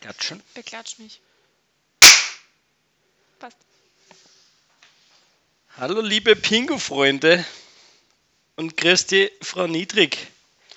[0.00, 0.42] Klatschen.
[0.54, 1.20] Beklatsch mich.
[3.38, 3.56] Passt.
[5.76, 7.44] Hallo liebe Pingu-Freunde
[8.56, 8.76] und
[9.10, 10.18] die Frau Niedrig.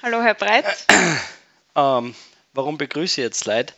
[0.01, 0.65] Hallo, Herr Breit.
[1.75, 2.13] Ähm,
[2.54, 3.73] warum begrüße ich jetzt Leute?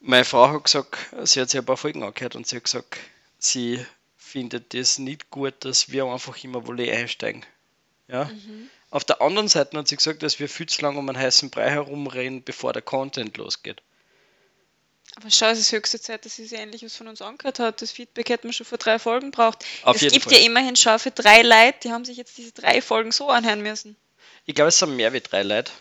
[0.00, 2.96] Meine Frau hat gesagt, sie hat sich ein paar Folgen angehört und sie hat gesagt,
[3.38, 3.84] sie
[4.16, 7.44] findet das nicht gut, dass wir einfach immer Volley einsteigen.
[8.08, 8.30] Ja?
[8.90, 11.50] Auf der anderen Seite hat sie gesagt, dass wir viel zu lange um einen heißen
[11.50, 13.80] Brei herumreden, bevor der Content losgeht.
[15.16, 17.82] Aber schau, es ist höchste Zeit, dass sie sich endlich was von uns angehört hat.
[17.82, 19.64] Das Feedback hätten wir schon vor drei Folgen braucht.
[19.82, 20.34] Auf es jeden gibt Fall.
[20.34, 23.96] ja immerhin scharfe drei Leute, die haben sich jetzt diese drei Folgen so anhören müssen.
[24.46, 25.72] Ich glaube, es sind mehr wie drei Leute.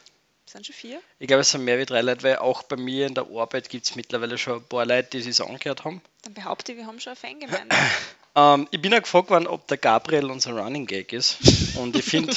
[0.45, 1.01] Das sind schon vier.
[1.19, 3.69] Ich glaube, es sind mehr wie drei Leute, weil auch bei mir in der Arbeit
[3.69, 6.01] gibt es mittlerweile schon ein paar Leute, die sich angehört haben.
[6.23, 7.75] Dann behaupte ich, wir haben schon eine Fangemeinde.
[8.39, 11.37] Ähm, ich bin ja gefragt worden, ob der Gabriel unser Running Gag ist.
[11.75, 12.33] Und ich finde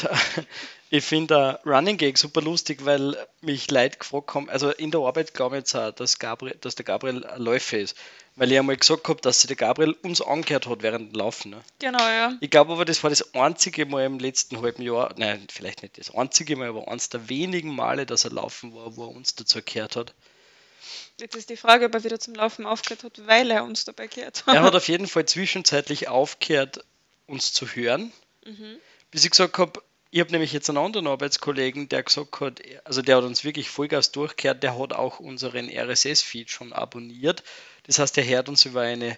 [0.90, 5.00] ich find der Running Gag super lustig, weil mich Leute gefragt haben, also in der
[5.00, 7.96] Arbeit glaube ich jetzt auch, dass, Gabriel, dass der Gabriel ein Läufer ist.
[8.34, 11.50] Weil ich einmal gesagt habe, dass sich der Gabriel uns angehört hat während dem Laufen.
[11.50, 11.60] Ne?
[11.78, 12.32] genau, ja.
[12.40, 15.98] Ich glaube aber, das war das einzige Mal im letzten halben Jahr, nein, vielleicht nicht
[15.98, 19.34] das einzige Mal, aber eines der wenigen Male, dass er laufen war, wo er uns
[19.34, 20.14] dazu gehört hat.
[21.20, 24.06] Jetzt ist die Frage, ob er wieder zum Laufen aufgehört hat, weil er uns dabei
[24.06, 24.54] gehört hat.
[24.54, 26.84] Er hat auf jeden Fall zwischenzeitlich aufgehört,
[27.26, 28.12] uns zu hören.
[29.10, 33.00] Bis ich gesagt habe, ich habe nämlich jetzt einen anderen Arbeitskollegen, der gesagt hat, also
[33.00, 37.42] der hat uns wirklich Vollgas durchgehört, der hat auch unseren RSS-Feed schon abonniert.
[37.84, 39.16] Das heißt, der hört uns über eine,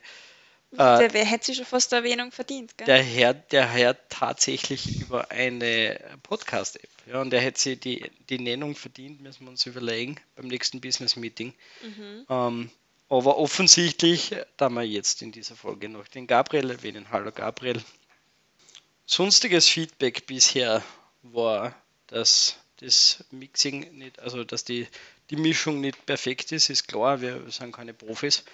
[0.77, 2.87] Der, wer hätte sich schon fast eine Erwähnung verdient, gell?
[2.87, 6.89] der hört, der hört tatsächlich über eine Podcast-App.
[7.07, 10.81] Ja, und der hätte sich die, die Nennung verdient, müssen wir uns überlegen, beim nächsten
[10.81, 11.55] Business-Meeting.
[12.29, 12.71] Ähm,
[13.09, 17.07] aber offensichtlich, da wir jetzt in dieser Folge noch den Gabriel erwähnen.
[17.11, 17.81] Hallo Gabriel.
[19.07, 20.83] Sonstiges Feedback bisher
[21.23, 21.75] war,
[22.07, 24.89] dass das Mixing nicht, also dass die,
[25.31, 28.45] die Mischung nicht perfekt ist, ist klar, wir sind keine Profis.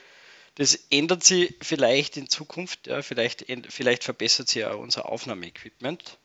[0.60, 6.18] Das ändert sich vielleicht in Zukunft, ja, vielleicht, vielleicht verbessert sich auch unser Aufnahmeequipment.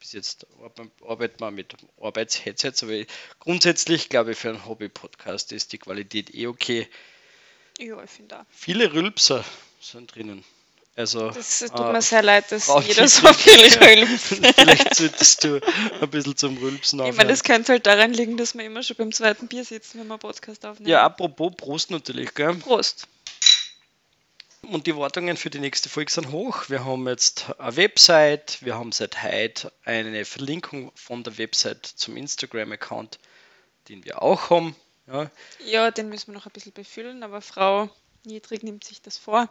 [0.00, 3.04] Bis jetzt arbe- arbeiten wir mit Arbeitsheadsets, aber
[3.38, 6.88] grundsätzlich glaube ich, für einen Hobby-Podcast ist die Qualität eh okay.
[7.78, 8.44] Ja, ich finde auch.
[8.50, 9.44] Viele Rülpser
[9.80, 10.44] sind drinnen.
[10.96, 14.26] Also, Das tut äh, mir sehr leid, dass jeder so viel rülpst.
[14.56, 15.60] Vielleicht solltest du
[16.00, 17.28] ein bisschen zum Rülpsen Ich meine, aufhören.
[17.28, 20.14] das könnte halt daran liegen, dass wir immer schon beim zweiten Bier sitzen, wenn wir
[20.14, 20.90] einen Podcast aufnehmen.
[20.90, 22.54] Ja, apropos Prost natürlich, gell?
[22.56, 23.06] Prost.
[24.68, 26.68] Und die Wartungen für die nächste Folge sind hoch.
[26.68, 32.16] Wir haben jetzt eine Website, wir haben seit heute eine Verlinkung von der Website zum
[32.16, 33.18] Instagram-Account,
[33.88, 34.76] den wir auch haben.
[35.06, 35.30] Ja.
[35.66, 37.90] Ja, den müssen wir noch ein bisschen befüllen, aber Frau
[38.24, 39.48] Niedrig nimmt sich das vor.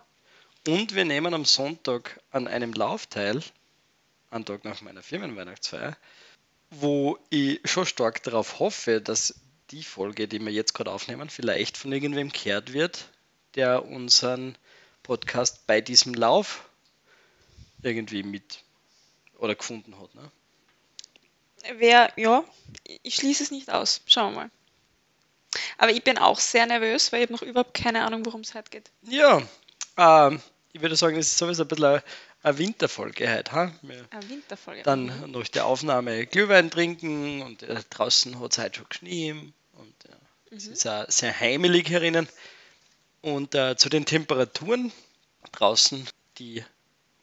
[0.65, 3.43] Und wir nehmen am Sonntag an einem Lauf teil,
[4.29, 5.97] einen Tag nach meiner Firmenweihnachtsfeier,
[6.69, 9.35] wo ich schon stark darauf hoffe, dass
[9.71, 13.09] die Folge, die wir jetzt gerade aufnehmen, vielleicht von irgendwem gehört wird,
[13.55, 14.57] der unseren
[15.03, 16.69] Podcast bei diesem Lauf
[17.81, 18.63] irgendwie mit
[19.37, 20.13] oder gefunden hat.
[20.15, 20.31] Ne?
[21.77, 22.43] Wer, ja,
[23.03, 24.01] ich schließe es nicht aus.
[24.05, 24.51] Schauen wir mal.
[25.77, 28.53] Aber ich bin auch sehr nervös, weil ich habe noch überhaupt keine Ahnung, worum es
[28.53, 28.89] heute geht.
[29.03, 29.41] Ja,
[29.97, 30.41] ähm,
[30.71, 32.01] ich würde sagen, es ist sowieso ein bisschen
[32.43, 33.51] eine, Winterfolge heute.
[33.51, 33.71] Ha?
[33.83, 34.83] Eine Winterfolge.
[34.83, 40.05] dann nach der Aufnahme Glühwein trinken und äh, draußen hat es heute schon geschnien und
[40.05, 42.27] äh, es ist auch sehr heimelig herinnen.
[43.21, 44.91] Und äh, zu den Temperaturen
[45.51, 46.63] draußen, die,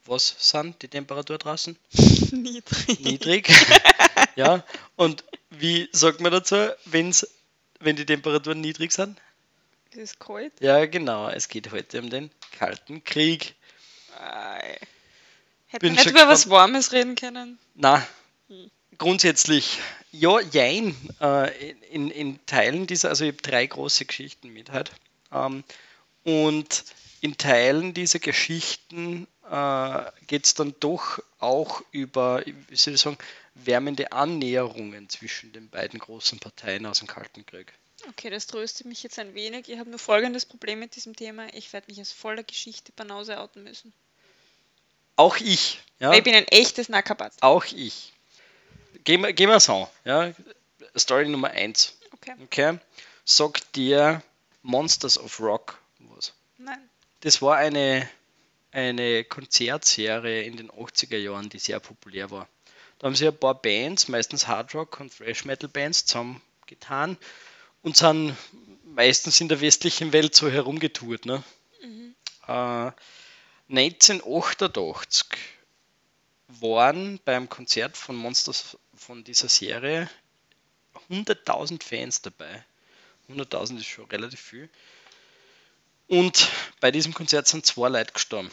[0.05, 1.77] was sind die Temperatur draußen?
[2.31, 2.99] Niedrig.
[2.99, 3.49] Niedrig.
[4.35, 4.63] ja,
[4.95, 7.27] und wie sagt man dazu, wenn's,
[7.79, 9.19] wenn die Temperaturen niedrig sind?
[9.91, 10.53] Es ist kalt.
[10.61, 13.55] Ja, genau, es geht heute um den Kalten Krieg.
[14.19, 14.77] Ei.
[15.67, 16.49] Hätten wir über was.
[16.49, 17.59] Warmes reden können?
[17.75, 18.05] Na,
[18.97, 19.79] grundsätzlich,
[20.11, 20.95] ja, jein.
[21.21, 24.91] Äh, in, in, in Teilen dieser, also ich habe drei große Geschichten mit halt.
[25.31, 25.63] Ähm,
[26.23, 26.83] und
[27.21, 33.17] in Teilen dieser Geschichten äh, geht es dann doch auch über, wie soll ich sagen,
[33.55, 37.73] wärmende Annäherungen zwischen den beiden großen Parteien aus dem Kalten Krieg.
[38.07, 39.67] Okay, das tröstet mich jetzt ein wenig.
[39.67, 41.53] Ich habe nur folgendes Problem mit diesem Thema.
[41.53, 43.91] Ich werde mich als voller Geschichte Banause outen müssen.
[45.17, 47.37] Auch ich, ja, ich bin ein echtes Nackerbatz.
[47.41, 48.13] auch ich.
[49.03, 50.33] Gehen wir, wir so, ja.
[50.97, 51.97] Story Nummer eins.
[52.13, 52.35] Okay.
[52.43, 52.79] Okay.
[53.25, 54.23] Sagt dir
[54.61, 56.33] Monsters of Rock was?
[56.57, 56.89] Nein.
[57.21, 58.09] Das war eine,
[58.71, 62.47] eine Konzertserie in den 80er Jahren, die sehr populär war.
[62.99, 67.17] Da haben sie ein paar Bands, meistens Hard Rock und Thrash Metal Bands, zusammengetan
[67.81, 68.35] und sind
[68.83, 71.25] meistens in der westlichen Welt so herumgetourt.
[71.25, 71.43] Ne?
[72.47, 72.91] Äh,
[73.69, 75.27] 1988
[76.47, 80.09] waren beim Konzert von Monsters von dieser Serie
[81.09, 82.65] 100.000 Fans dabei.
[83.29, 84.69] 100.000 ist schon relativ viel.
[86.07, 86.49] Und
[86.79, 88.49] bei diesem Konzert sind zwei Leute gestorben.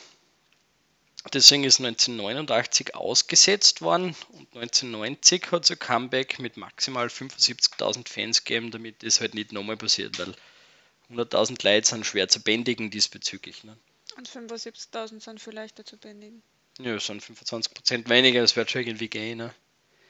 [1.33, 8.45] Deswegen ist 1989 ausgesetzt worden und 1990 hat es ein Comeback mit maximal 75.000 Fans
[8.45, 10.35] gegeben, damit das halt nicht nochmal passiert, weil
[11.11, 13.65] 100.000 Leute sind schwer zu bändigen diesbezüglich.
[13.65, 13.77] Ne?
[14.17, 16.43] Und 75.000 sind viel leichter zu bändigen.
[16.79, 19.39] Ja, es sind 25% weniger, das wird schon irgendwie gehen.
[19.39, 19.55] Ne?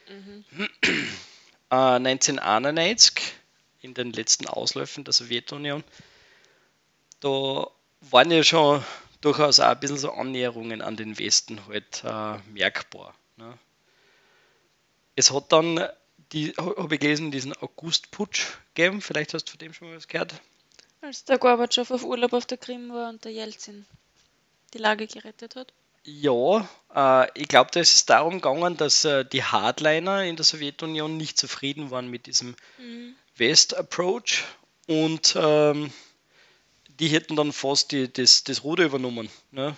[0.08, 0.44] Mhm.
[1.68, 3.14] Äh, 1991,
[3.87, 5.85] in den letzten Ausläufen der Sowjetunion,
[7.21, 7.67] da
[8.00, 8.85] waren ja schon
[9.21, 13.15] durchaus auch ein bisschen so Annäherungen an den Westen halt äh, merkbar.
[13.37, 13.59] Ne?
[15.15, 19.88] Es hat dann, habe ich gelesen, diesen Augustputsch gegeben, vielleicht hast du von dem schon
[19.88, 20.35] mal was gehört.
[21.00, 23.87] Als der Gorbatschow auf Urlaub auf der Krim war und der Jelzin
[24.75, 25.73] die Lage gerettet hat.
[26.05, 30.44] Ja, äh, ich glaube, da ist es darum gegangen, dass äh, die Hardliner in der
[30.44, 33.17] Sowjetunion nicht zufrieden waren mit diesem mhm.
[33.37, 34.44] West-Approach
[34.87, 35.93] und ähm,
[37.00, 39.29] die hätten dann fast die, das, das Ruder übernommen.
[39.50, 39.77] Ne?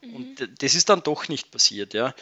[0.00, 0.14] Mhm.
[0.14, 2.14] Und das ist dann doch nicht passiert, ja.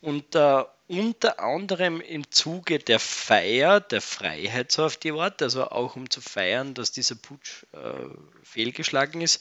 [0.00, 5.70] Und äh, unter anderem im Zuge der Feier der Freiheit, so auf die Art, also
[5.70, 7.92] auch um zu feiern, dass dieser Putsch äh,
[8.42, 9.40] fehlgeschlagen ist,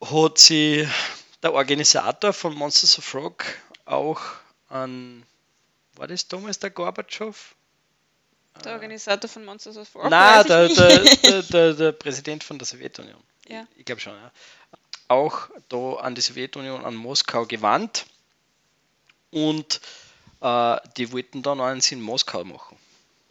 [0.00, 0.88] hat sie
[1.42, 3.44] der Organisator von Monsters of Rock
[3.84, 4.20] auch
[4.68, 5.24] an,
[5.96, 7.54] war das damals der Gorbatschow?
[8.64, 10.08] Der Organisator von Monsters of War?
[10.08, 13.20] Nein, der, der, der, der, Präsident von der Sowjetunion.
[13.48, 13.66] Ja.
[13.76, 14.30] Ich glaube schon, ja.
[15.08, 18.06] Auch da an die Sowjetunion, an Moskau gewandt.
[19.30, 19.80] Und
[20.40, 22.76] äh, die wollten dann eins in Moskau machen.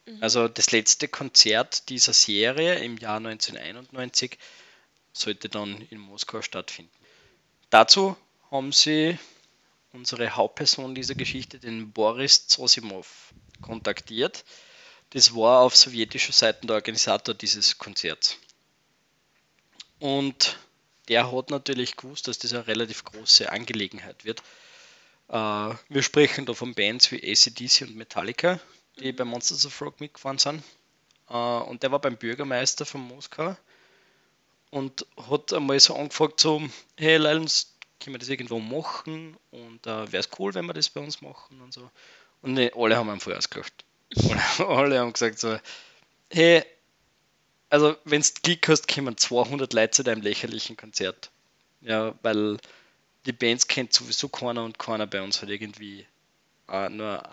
[0.06, 0.18] Mhm.
[0.22, 4.38] Also das letzte Konzert dieser Serie im Jahr 1991
[5.14, 6.92] sollte dann in Moskau stattfinden.
[7.70, 8.18] Dazu
[8.50, 9.18] haben sie
[9.94, 14.44] unsere Hauptperson dieser Geschichte, den Boris Zosimov, kontaktiert
[15.12, 18.38] das war auf sowjetischer Seite der Organisator dieses Konzerts.
[20.00, 20.58] Und
[21.10, 24.42] der hat natürlich gewusst, dass das eine relativ große Angelegenheit wird.
[25.28, 28.60] Äh, wir sprechen da von Bands wie ACDC und Metallica,
[29.00, 29.16] die mhm.
[29.18, 30.64] bei Monsters of Rock mitgefahren sind.
[31.30, 33.56] Äh, und der war beim Bürgermeister von Moskau
[34.70, 36.62] und hat einmal so angefragt, so,
[36.98, 39.38] hey Leilens, können wir das irgendwo machen?
[39.52, 41.92] Und äh, wäre es cool, wenn wir das bei uns machen und so.
[42.42, 43.84] Und alle haben einfach ausgelacht.
[44.60, 45.58] alle haben gesagt so,
[46.30, 46.64] hey,
[47.70, 51.32] also wenn du Glück hast, kommen 200 Leute zu deinem lächerlichen Konzert.
[51.82, 52.58] Ja, weil
[53.26, 56.06] die Bands kennt sowieso keiner und keiner bei uns hat irgendwie
[56.70, 57.24] äh, nur,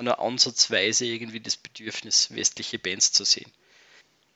[0.00, 3.50] nur ansatzweise irgendwie das Bedürfnis, westliche Bands zu sehen.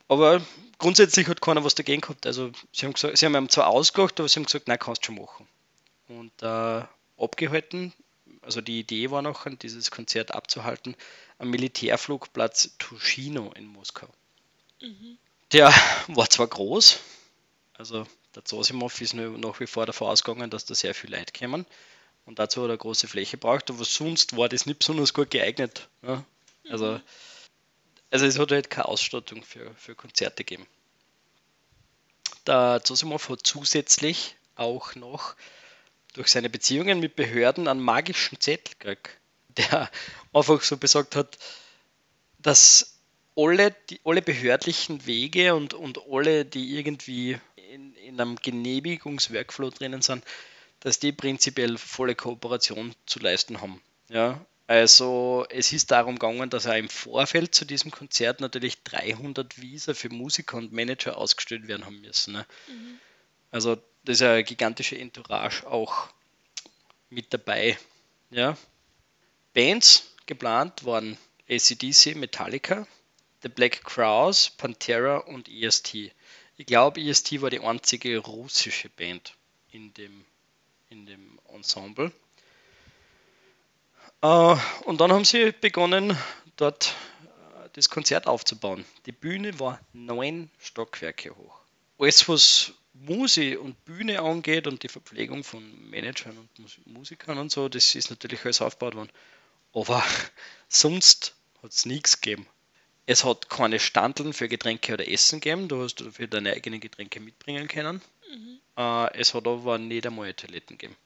[0.08, 0.40] Aber
[0.78, 2.26] grundsätzlich hat keiner was dagegen gehabt.
[2.26, 5.06] Also sie haben gesagt, sie haben zwar ausgelacht, aber sie haben gesagt, nein, kannst du
[5.06, 5.46] schon machen.
[6.08, 6.82] Und äh,
[7.22, 7.92] abgehalten,
[8.48, 10.96] also die Idee war noch, dieses Konzert abzuhalten,
[11.36, 14.08] am Militärflugplatz Tuschino in Moskau.
[14.80, 15.18] Mhm.
[15.52, 15.70] Der
[16.06, 16.98] war zwar groß,
[17.74, 21.66] also der Zosimov ist nach wie vor davon ausgegangen, dass da sehr viele Leute kommen
[22.24, 25.86] und dazu hat er große Fläche braucht, aber sonst war das nicht besonders gut geeignet.
[26.00, 26.24] Ja?
[26.70, 27.02] Also, mhm.
[28.10, 30.66] also es hat halt keine Ausstattung für, für Konzerte gegeben.
[32.46, 35.36] Der Zosimov hat zusätzlich auch noch
[36.18, 39.18] durch seine Beziehungen mit Behörden einen magischen Zettel gekriegt
[39.58, 39.90] der
[40.32, 41.38] einfach so besagt hat,
[42.38, 42.98] dass
[43.36, 50.02] alle, die, alle behördlichen Wege und, und alle, die irgendwie in, in einem Genehmigungsworkflow drinnen
[50.02, 50.24] sind,
[50.80, 53.82] dass die prinzipiell volle Kooperation zu leisten haben.
[54.08, 59.60] Ja, also es ist darum gegangen, dass er im Vorfeld zu diesem Konzert natürlich 300
[59.60, 62.34] Visa für Musiker und Manager ausgestellt werden haben müssen.
[62.34, 62.46] Ne?
[62.68, 62.98] Mhm.
[63.50, 66.10] Also das ist eine gigantische Entourage auch
[67.10, 67.78] mit dabei.
[68.30, 68.56] Ja,
[69.54, 71.16] Bands geplant waren
[71.48, 72.86] ACDC, Metallica,
[73.42, 76.12] The Black Crowes, Pantera und EST.
[76.56, 79.34] Ich glaube, EST war die einzige russische Band
[79.70, 80.24] in dem,
[80.90, 82.12] in dem Ensemble.
[84.22, 86.18] Uh, und dann haben sie begonnen,
[86.56, 88.84] dort uh, das Konzert aufzubauen.
[89.06, 91.60] Die Bühne war neun Stockwerke hoch.
[91.98, 97.68] Alles, was Musik und Bühne angeht und die Verpflegung von Managern und Musikern und so,
[97.68, 99.10] das ist natürlich alles aufgebaut worden.
[99.72, 100.02] Aber
[100.68, 102.46] sonst hat es nichts gegeben.
[103.06, 105.68] Es hat keine Standeln für Getränke oder Essen gegeben.
[105.68, 108.02] Du hast dafür deine eigenen Getränke mitbringen können.
[108.30, 108.58] Mhm.
[108.76, 110.96] Äh, es hat aber nicht einmal Toiletten gegeben.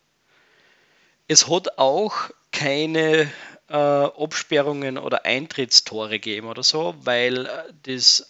[1.28, 3.32] Es hat auch keine
[3.68, 8.26] äh, Absperrungen oder Eintrittstore gegeben oder so, weil äh, das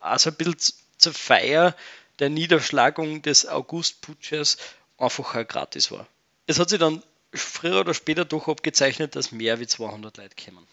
[0.00, 1.76] also ein bisschen zur Feier
[2.22, 4.56] der Niederschlagung des Augustputsches
[4.96, 6.06] einfach gratis war.
[6.46, 7.02] Es hat sich dann
[7.34, 10.64] früher oder später doch abgezeichnet, dass mehr wie 200 Leute kommen.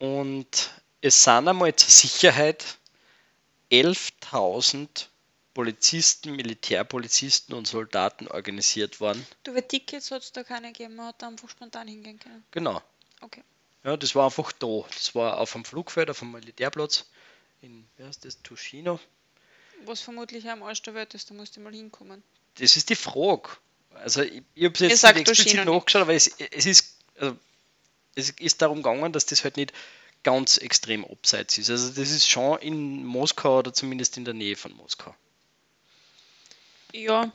[0.00, 2.64] Und es sind einmal zur Sicherheit
[3.70, 5.06] 11.000
[5.54, 9.24] Polizisten, Militärpolizisten und Soldaten organisiert worden.
[9.44, 12.42] Du, weil Tickets hat es da keine gegeben, man hat da einfach spontan hingehen können.
[12.50, 12.82] Genau.
[13.20, 13.44] Okay.
[13.84, 14.84] Ja, das war einfach da.
[14.88, 17.06] Das war auf dem Flugfeld, auf dem Militärplatz
[17.60, 18.98] in, wie heißt das, Tuschino.
[19.84, 22.22] Was vermutlich am Arsch der Welt ist, da musst du mal hinkommen.
[22.56, 23.48] Das ist die Frage.
[23.94, 27.36] Also ich, ich habe es jetzt nicht explizit nachgeschaut, aber es, es ist also,
[28.14, 29.72] es ist darum gegangen, dass das halt nicht
[30.22, 31.70] ganz extrem abseits ist.
[31.70, 35.14] Also das ist schon in Moskau oder zumindest in der Nähe von Moskau.
[36.92, 37.32] Ja,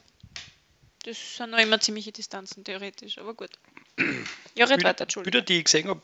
[1.04, 3.52] das sind noch immer ziemliche Distanzen, theoretisch, aber gut.
[4.56, 5.32] Ja, red weiter, Entschuldigung.
[5.32, 6.02] Bilder, die ich gesehen habe,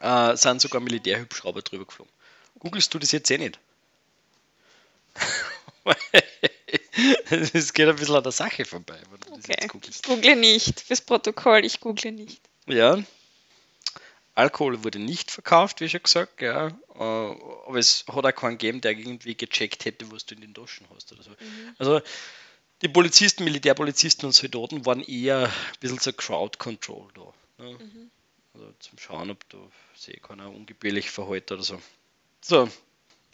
[0.00, 2.12] äh, sind sogar Militärhubschrauber drüber geflogen.
[2.58, 3.58] Googlest du das jetzt eh nicht?
[7.30, 10.80] Es geht ein bisschen an der Sache vorbei, wenn du das Okay, ich google nicht.
[10.80, 12.40] Fürs Protokoll, ich google nicht.
[12.66, 13.02] Ja.
[14.34, 16.68] Alkohol wurde nicht verkauft, wie schon gesagt, ja.
[16.68, 20.54] Äh, Aber es hat auch keinen gegeben, der irgendwie gecheckt hätte, was du in den
[20.54, 21.30] Taschen hast oder so.
[21.78, 22.00] Also
[22.82, 27.64] die Polizisten, Militärpolizisten und Soldaten waren eher ein bisschen so Crowd Control da.
[27.64, 27.78] Ne?
[28.52, 29.58] Also zum Schauen, ob da
[29.94, 31.80] sich keiner ungebührlich verhält oder so.
[32.42, 32.68] So,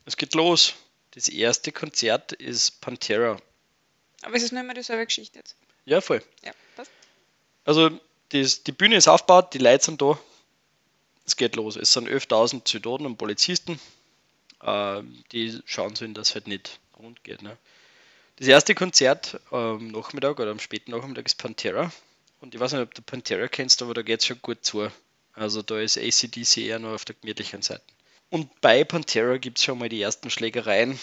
[0.05, 0.75] es geht los.
[1.13, 3.39] Das erste Konzert ist Pantera.
[4.23, 5.57] Aber es ist nur immer dieselbe Geschichte jetzt.
[5.85, 6.23] Ja, voll.
[6.43, 6.91] Ja, passt.
[7.65, 7.91] Also
[8.31, 10.19] das, die Bühne ist aufgebaut, die Leute sind da.
[11.27, 11.77] Es geht los.
[11.77, 13.79] Es sind 11.000 Soldaten und Polizisten.
[14.63, 17.43] Ähm, die schauen so, dass es halt nicht rund geht.
[17.43, 17.57] Ne?
[18.37, 21.93] Das erste Konzert am Nachmittag oder am späten Nachmittag ist Pantera.
[22.41, 24.89] Und ich weiß nicht, ob du Pantera kennst, aber da geht es schon gut zu.
[25.35, 27.83] Also da ist ACDC eher nur auf der gemütlichen Seite.
[28.33, 30.99] Und bei Pantera gibt es schon mal die ersten Schlägereien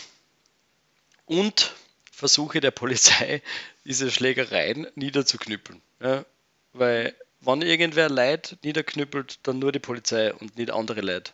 [1.27, 1.75] und
[2.11, 3.43] Versuche der Polizei,
[3.85, 5.79] diese Schlägereien niederzuknüppeln.
[5.99, 6.25] Ja?
[6.73, 11.31] Weil, wenn irgendwer Leid niederknüppelt, dann nur die Polizei und nicht andere Leute.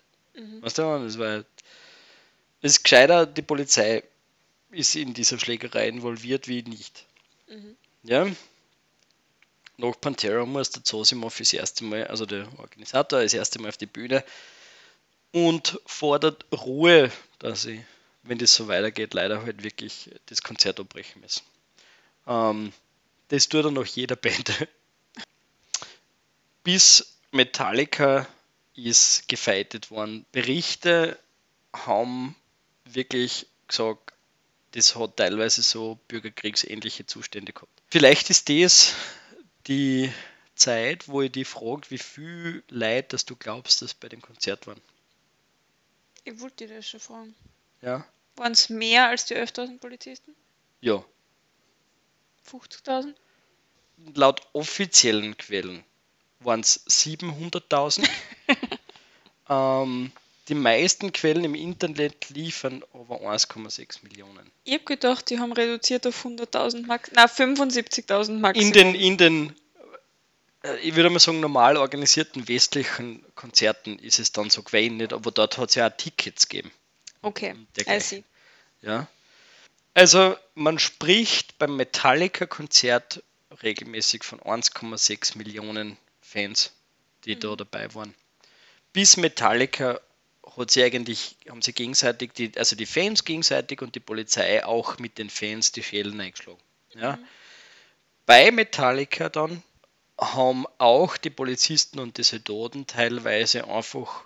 [0.60, 1.46] Weißt du, das war
[2.62, 4.04] es ist gescheiter, die Polizei
[4.72, 7.06] ist in dieser Schlägerei involviert wie nicht.
[8.04, 8.28] Ja.
[9.78, 13.78] Nach Pantera muss der Zosimo fürs erste Mal, also der Organisator, das erste Mal auf
[13.78, 14.26] die Bühne
[15.36, 17.84] und fordert Ruhe, dass sie,
[18.24, 21.44] wenn das so weitergeht, leider halt wirklich das Konzert abbrechen müssen.
[22.26, 22.72] Ähm,
[23.28, 24.66] das tut er nach jeder Band.
[26.64, 28.26] Bis Metallica
[28.76, 30.26] ist gefeitet worden.
[30.32, 31.20] Berichte
[31.74, 32.38] haben
[32.86, 34.14] wirklich gesagt,
[34.72, 37.82] das hat teilweise so bürgerkriegsähnliche Zustände gehabt.
[37.90, 38.94] Vielleicht ist das
[39.68, 40.10] die
[40.56, 44.66] Zeit, wo ich die frage, wie viel Leid, dass du glaubst, dass bei dem Konzert
[44.66, 44.80] waren.
[46.26, 47.36] Ich wollte dir das schon fragen.
[47.82, 48.06] Ja?
[48.36, 50.36] Waren es mehr als die 11.000 Polizisten?
[50.82, 51.04] Ja.
[52.52, 53.14] 50.000?
[54.16, 55.84] Laut offiziellen Quellen
[56.42, 58.10] waren es 700.000.
[59.50, 60.12] ähm,
[60.48, 64.52] die meisten Quellen im Internet liefern aber 1,6 Millionen.
[64.64, 67.12] Ich habe gedacht, die haben reduziert auf 100.000 Max.
[67.14, 68.60] Na, 75.000 Max.
[68.60, 69.56] In den, in den
[70.82, 75.32] ich würde mal sagen, normal organisierten westlichen Konzerten ist es dann so gewesen nicht, aber
[75.32, 76.72] dort hat es ja auch Tickets gegeben.
[77.22, 77.56] Okay,
[77.88, 78.24] I see.
[78.82, 79.08] Ja.
[79.94, 83.24] Also man spricht beim Metallica-Konzert
[83.64, 86.74] regelmäßig von 1,6 Millionen Fans,
[87.24, 88.14] die da dabei waren.
[88.94, 90.00] Bis Metallica
[90.58, 95.00] hat sie eigentlich, haben sie gegenseitig, die, also die Fans gegenseitig und die Polizei auch
[95.00, 96.60] mit den Fans die Schälen eingeschlagen.
[96.94, 97.18] Ja.
[98.26, 99.64] Bei Metallica dann
[100.18, 104.24] haben auch die Polizisten und die Soldaten teilweise einfach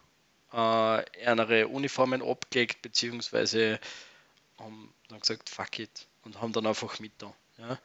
[0.53, 3.79] äh, ihre Uniformen abgelegt, beziehungsweise
[4.58, 7.34] haben dann gesagt, fuck it, und haben dann einfach mit da.
[7.58, 7.79] Ja.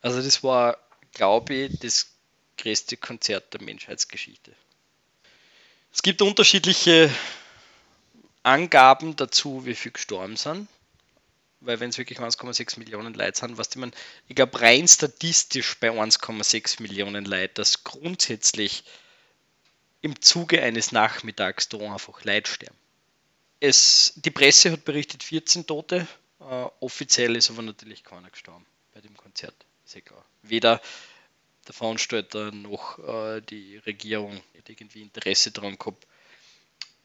[0.00, 0.76] Also das war,
[1.12, 2.08] glaube ich, das
[2.58, 4.52] größte Konzert der Menschheitsgeschichte.
[5.92, 7.10] Es gibt unterschiedliche
[8.42, 10.68] Angaben dazu, wie viel gestorben sind.
[11.64, 13.92] Weil wenn es wirklich 1,6 Millionen Leute sind, was die man,
[14.28, 18.84] ich glaube rein statistisch bei 1,6 Millionen Leute, dass grundsätzlich
[20.00, 22.76] im Zuge eines Nachmittags da einfach Leute sterben.
[23.60, 26.08] Es, die Presse hat berichtet 14 Tote,
[26.40, 26.44] äh,
[26.80, 29.54] offiziell ist aber natürlich keiner gestorben bei dem Konzert,
[29.86, 30.24] ist eh klar.
[30.42, 30.80] Weder
[31.68, 36.06] der Veranstalter noch äh, die Regierung hat irgendwie Interesse daran gehabt,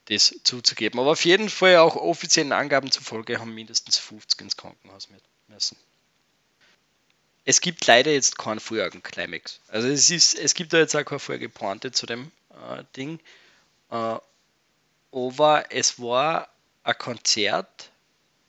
[0.08, 0.98] das zuzugeben.
[0.98, 5.08] Aber auf jeden Fall auch offiziellen Angaben zufolge haben mindestens 50 ins Krankenhaus
[5.48, 5.76] müssen.
[7.44, 9.60] Es gibt leider jetzt keinen Folgen-Climax.
[9.68, 13.20] Also es, ist, es gibt da jetzt auch keine Folge Pointe zu dem äh, Ding.
[13.90, 14.18] Äh,
[15.10, 16.48] aber es war
[16.82, 17.90] ein Konzert,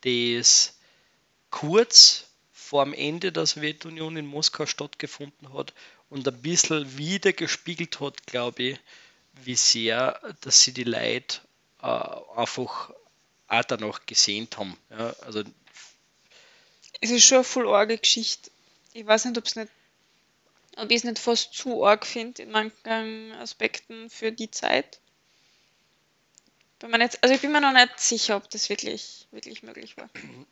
[0.01, 0.77] das
[1.49, 5.73] kurz vor dem Ende der Sowjetunion in Moskau stattgefunden hat
[6.09, 8.79] und ein bisschen wieder gespiegelt hat, glaube ich,
[9.43, 11.39] wie sehr, dass sie die Leute
[11.81, 12.91] äh, einfach
[13.47, 14.77] auch danach gesehnt haben.
[14.89, 15.43] Ja, also
[17.01, 18.51] Es ist schon eine voll arge Geschichte.
[18.93, 19.71] Ich weiß nicht, ob es nicht,
[20.77, 24.99] ob ich es nicht fast zu arg finde in manchen Aspekten für die Zeit.
[26.79, 29.97] Bin mir nicht, also ich bin mir noch nicht sicher, ob das wirklich, wirklich möglich
[29.97, 30.09] war.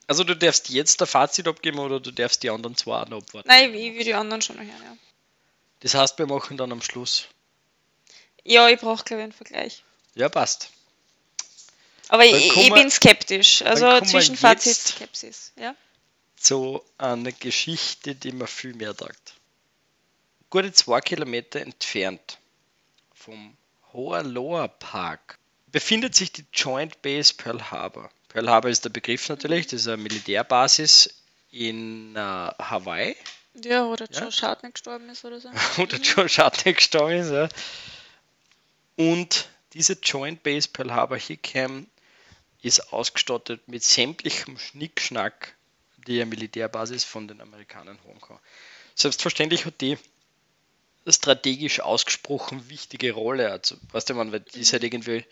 [0.07, 3.22] Also du darfst jetzt der Fazit abgeben oder du darfst die anderen zwei auch noch
[3.22, 3.48] abwarten.
[3.48, 4.98] Nein, ich, ich will die anderen schon noch hören, ja.
[5.79, 7.27] Das heißt, wir machen dann am Schluss.
[8.43, 9.84] Ja, ich brauche, glaube ich, einen Vergleich.
[10.15, 10.72] Ja, passt.
[12.10, 13.62] Aber ich, ich bin skeptisch.
[13.64, 15.52] Also Zwischenfazit Skepsis.
[15.56, 15.76] Ja?
[16.36, 19.34] Zu einer Geschichte, die mir viel mehr taugt.
[20.50, 22.38] Gute zwei Kilometer entfernt
[23.14, 23.58] vom
[23.92, 25.38] Hoaloa Park
[25.72, 28.10] befindet sich die Joint Base Pearl Harbor.
[28.30, 31.10] Pearl Harbor ist der Begriff natürlich, das ist eine Militärbasis
[31.52, 33.16] in äh, Hawaii.
[33.56, 34.30] ja, oder Ja.
[34.30, 35.50] Joe gestorben ist oder so.
[35.82, 37.32] oder Joe Schatten gestorben ist.
[37.32, 37.50] Ja.
[38.96, 41.88] Und diese Joint Base Pearl Harbor Hickam
[42.62, 45.56] ist ausgestattet mit sämtlichem Schnickschnack,
[46.08, 48.40] die eine Militärbasis von den Amerikanern haben kann.
[48.96, 49.98] Selbstverständlich hat die
[51.08, 53.52] strategisch ausgesprochen wichtige Rolle.
[53.52, 55.24] Also, weißt du, man, weil die ist halt irgendwie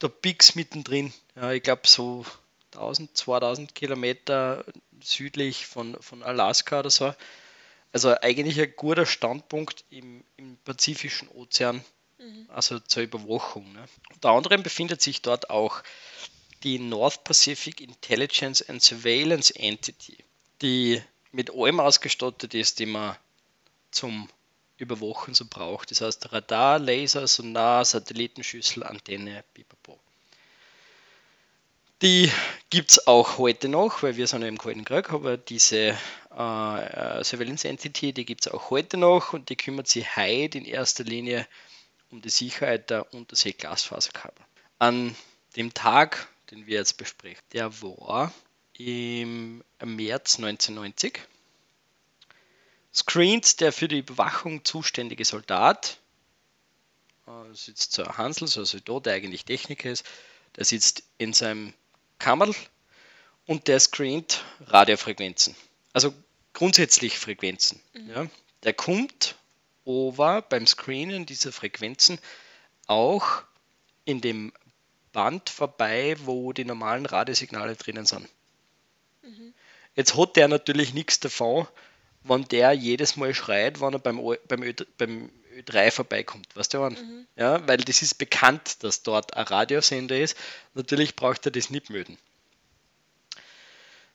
[0.00, 1.12] der Pix mittendrin.
[1.34, 2.24] Ja, ich glaube so
[2.74, 4.64] 1000, 2000 Kilometer
[5.02, 7.14] südlich von, von Alaska oder so.
[7.92, 11.82] Also eigentlich ein guter Standpunkt im, im Pazifischen Ozean,
[12.48, 13.72] also zur Überwachung.
[13.72, 13.84] Ne?
[14.14, 15.82] Unter anderem befindet sich dort auch
[16.62, 20.18] die North Pacific Intelligence and Surveillance Entity,
[20.62, 23.16] die mit allem ausgestattet ist, die man
[23.90, 24.28] zum
[24.78, 25.90] Überwachen so braucht.
[25.90, 29.98] Das heißt Radar, Laser, Sonar, Satellitenschüssel, Antenne, pipapo.
[32.00, 32.30] Die
[32.70, 35.98] gibt es auch heute noch, weil wir sind ja im Kalten Krieg, aber diese
[36.36, 40.58] äh, äh, Surveillance Entity, die gibt es auch heute noch und die kümmert sich heute
[40.58, 41.46] in erster Linie
[42.10, 44.44] um die Sicherheit der Untersee-Glasfaserkabel.
[44.78, 45.16] An
[45.56, 48.32] dem Tag, den wir jetzt besprechen, der war
[48.74, 51.20] im März 1990,
[52.94, 55.98] screent der für die Überwachung zuständige Soldat,
[57.26, 60.04] äh, sitzt so Hansel, so ein Soldat, der eigentlich Techniker ist,
[60.56, 61.74] der sitzt in seinem
[62.18, 62.54] Kammerl
[63.46, 65.56] und der screent Radiofrequenzen.
[65.92, 66.14] Also
[66.52, 67.80] grundsätzlich Frequenzen.
[67.94, 68.26] Ja.
[68.62, 69.36] Der kommt
[69.84, 72.18] over beim Screenen dieser Frequenzen
[72.86, 73.42] auch
[74.04, 74.52] in dem
[75.18, 78.28] Band vorbei, wo die normalen Radiosignale drinnen sind.
[79.96, 81.66] Jetzt hat der natürlich nichts davon,
[82.22, 86.54] wenn der jedes Mal schreit, wenn er beim, O- beim, Ö, beim Ö3 vorbeikommt.
[86.54, 87.26] Weißt du, mhm.
[87.34, 90.36] ja, weil das ist bekannt, dass dort ein Radiosender ist.
[90.74, 92.16] Natürlich braucht er das nicht melden.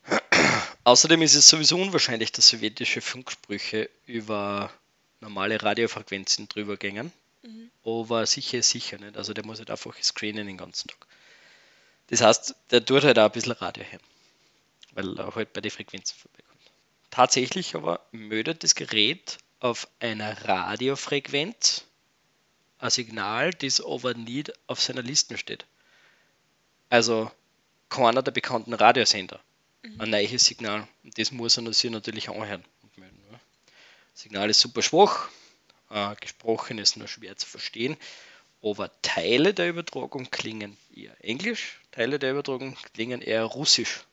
[0.86, 4.72] Außerdem ist es sowieso unwahrscheinlich, dass sowjetische Funksprüche über
[5.20, 6.78] normale Radiofrequenzen drüber
[7.44, 7.72] gängen.
[7.84, 9.18] Aber sicher ist sicher nicht.
[9.18, 11.08] Also der muss halt einfach screenen den ganzen Tag.
[12.08, 14.02] Das heißt, der tut halt auch ein bisschen Radio hören,
[14.94, 16.62] weil er halt bei den Frequenzen vorbeikommt.
[17.10, 21.86] Tatsächlich aber meldet das Gerät auf einer Radiofrequenz
[22.80, 25.66] ein Signal, das aber nicht auf seiner Liste steht.
[26.90, 27.32] Also
[27.90, 29.40] keiner der bekannten Radiosender.
[30.00, 30.88] Ein neues Signal.
[31.04, 33.22] Und das muss er sich natürlich anhören und melden.
[33.32, 33.40] Ja.
[34.14, 35.30] Das Signal ist super schwach,
[35.94, 37.96] äh, gesprochen ist nur schwer zu verstehen,
[38.62, 44.06] aber Teile der Übertragung klingen eher Englisch, Teile der Übertragung klingen eher Russisch.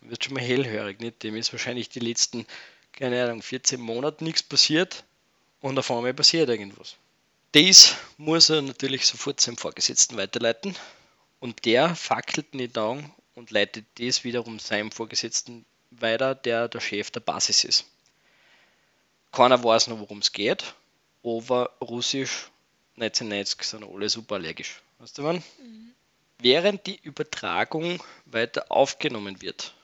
[0.00, 1.22] Man wird schon mal hellhörig, nicht?
[1.22, 2.46] Dem ist wahrscheinlich die letzten,
[2.92, 5.04] keine Ahnung, 14 Monate nichts passiert
[5.60, 6.96] und auf einmal passiert irgendwas.
[7.52, 10.76] Das muss er natürlich sofort seinem Vorgesetzten weiterleiten
[11.40, 17.10] und der fackelt nicht an und leitet das wiederum seinem Vorgesetzten weiter, der der Chef
[17.10, 17.86] der Basis ist.
[19.34, 20.74] Keiner weiß noch, worum es geht,
[21.24, 22.50] aber Russisch
[22.96, 24.80] 1990 sind alle super allergisch.
[25.00, 25.42] Weißt du, man?
[26.38, 29.74] Während die Übertragung weiter aufgenommen wird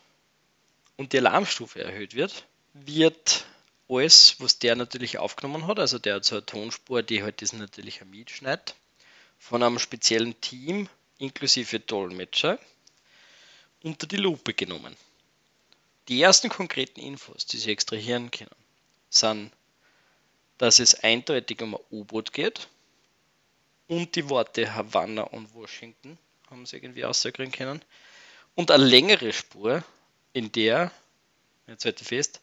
[0.96, 3.44] und die Alarmstufe erhöht wird, wird
[3.88, 7.52] alles, was der natürlich aufgenommen hat, also der hat so eine Tonspur, die halt das
[7.52, 8.76] natürlich mitschneidet,
[9.40, 12.56] von einem speziellen Team inklusive Dolmetscher
[13.82, 14.94] unter die Lupe genommen.
[16.06, 18.50] Die ersten konkreten Infos, die sie extrahieren können,
[19.10, 19.52] sind,
[20.58, 22.68] dass es eindeutig um ein U-Boot geht
[23.88, 26.18] und die Worte Havanna und Washington
[26.50, 27.82] haben sie irgendwie aussagern können
[28.54, 29.84] und eine längere Spur,
[30.32, 30.90] in der,
[31.66, 32.40] jetzt halte fest,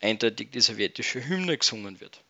[0.00, 2.20] eindeutig die sowjetische Hymne gesungen wird.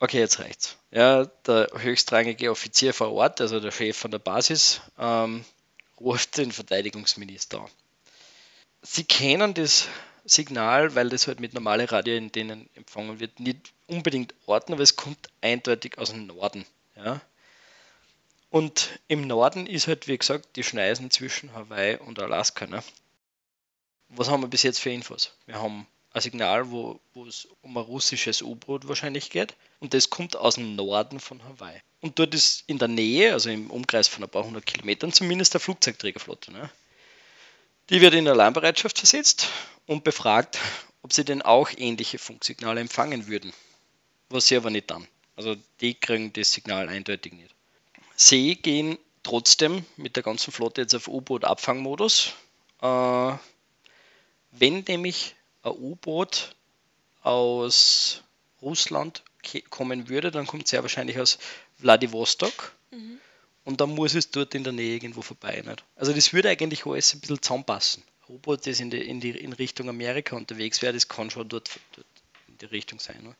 [0.00, 0.76] Okay, jetzt reicht's.
[0.92, 5.44] Ja, der höchstrangige Offizier vor Ort, also der Chef von der Basis, ähm,
[5.98, 7.70] ruft den Verteidigungsminister an.
[8.82, 9.88] Sie kennen das
[10.28, 14.82] Signal, weil das halt mit normalen Radio in denen empfangen wird, nicht unbedingt orten, aber
[14.82, 16.64] es kommt eindeutig aus dem Norden.
[16.96, 17.20] Ja?
[18.50, 22.66] Und im Norden ist halt, wie gesagt, die Schneisen zwischen Hawaii und Alaska.
[22.66, 22.82] Ne?
[24.08, 25.32] Was haben wir bis jetzt für Infos?
[25.46, 29.54] Wir haben ein Signal, wo, wo es um ein russisches U-Boot wahrscheinlich geht.
[29.80, 31.80] Und das kommt aus dem Norden von Hawaii.
[32.00, 35.52] Und dort ist in der Nähe, also im Umkreis von ein paar hundert Kilometern, zumindest
[35.52, 36.52] der Flugzeugträgerflotte.
[36.52, 36.70] Ne?
[37.90, 39.48] Die wird in Alarmbereitschaft versetzt
[39.88, 40.60] und befragt,
[41.02, 43.52] ob sie denn auch ähnliche Funksignale empfangen würden.
[44.28, 45.08] Was sie aber nicht dann.
[45.34, 47.54] Also die kriegen das Signal eindeutig nicht.
[48.14, 52.34] Sie gehen trotzdem mit der ganzen Flotte jetzt auf U-Boot-Abfangmodus.
[52.82, 53.32] Äh,
[54.50, 56.54] wenn nämlich ein U-Boot
[57.22, 58.22] aus
[58.60, 59.22] Russland
[59.70, 61.38] kommen würde, dann kommt es sehr wahrscheinlich aus
[61.76, 62.72] Vladivostok.
[62.90, 63.18] Mhm.
[63.64, 65.62] Und dann muss es dort in der Nähe irgendwo vorbei.
[65.64, 65.84] Nicht?
[65.96, 68.02] Also das würde eigentlich alles ein bisschen zusammenpassen.
[68.28, 71.80] U-Boot, das in, die, in, die, in Richtung Amerika unterwegs wäre, das kann schon dort,
[71.92, 72.06] dort
[72.48, 73.22] in die Richtung sein.
[73.22, 73.36] Nicht?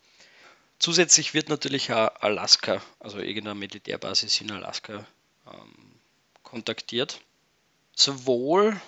[0.79, 5.07] Zusätzlich wird natürlich auch Alaska, also irgendeine Militärbasis in Alaska,
[5.47, 5.75] ähm,
[6.43, 7.21] kontaktiert.
[7.95, 8.81] Sowohl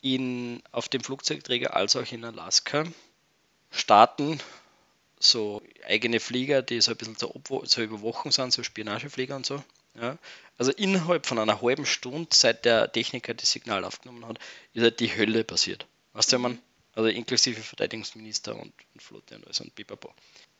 [0.00, 2.84] in, auf dem Flugzeugträger als auch in Alaska
[3.70, 4.40] starten
[5.20, 7.32] so eigene Flieger, die so ein bisschen zur,
[7.64, 9.62] zur Überwachung sind, so Spionageflieger und so.
[9.94, 10.18] Ja.
[10.58, 14.38] Also innerhalb von einer halben Stunde, seit der Techniker das Signal aufgenommen hat,
[14.74, 15.86] ist halt die Hölle passiert.
[16.12, 16.58] Weißt du, man?
[16.94, 20.12] Also inklusive Verteidigungsminister und, und Flotte und alles und Pipapo.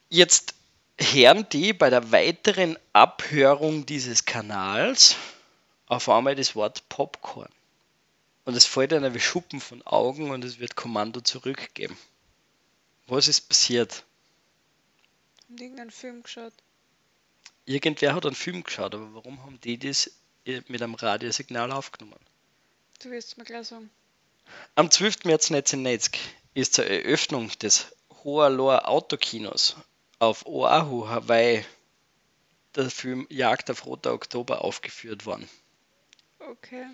[0.09, 0.55] Jetzt
[0.99, 5.17] hören die bei der weiteren Abhörung dieses Kanals
[5.87, 7.51] auf einmal das Wort Popcorn.
[8.45, 11.97] Und es fällt einer wie Schuppen von Augen und es wird Kommando zurückgeben.
[13.07, 14.05] Was ist passiert?
[15.45, 16.53] Haben die irgendeinen Film geschaut?
[17.71, 20.11] Irgendwer hat einen Film geschaut, aber warum haben die das
[20.45, 22.19] mit einem Radiosignal aufgenommen?
[23.01, 23.91] Du wirst mir gleich sagen.
[24.75, 25.23] Am 12.
[25.23, 26.21] März 1990
[26.55, 29.77] ist zur Eröffnung des Hoaloa Autokinos
[30.19, 31.65] auf Oahu, Hawaii,
[32.75, 35.49] der Film Jagd auf Roter Oktober aufgeführt worden.
[36.41, 36.87] Okay.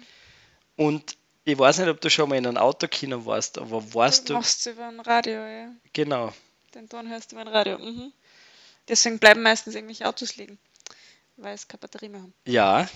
[0.77, 4.35] Und ich weiß nicht, ob du schon mal in einem Autokino warst, aber warst du.
[4.35, 5.73] Du machst über ein Radio, ja.
[5.95, 6.35] Genau.
[6.75, 7.79] Den Ton hörst du über ein Radio.
[7.79, 8.13] Mhm.
[8.89, 10.59] Deswegen bleiben meistens irgendwelche Autos liegen,
[11.37, 12.35] weil es keine Batterie mehr haben.
[12.47, 12.89] Ja.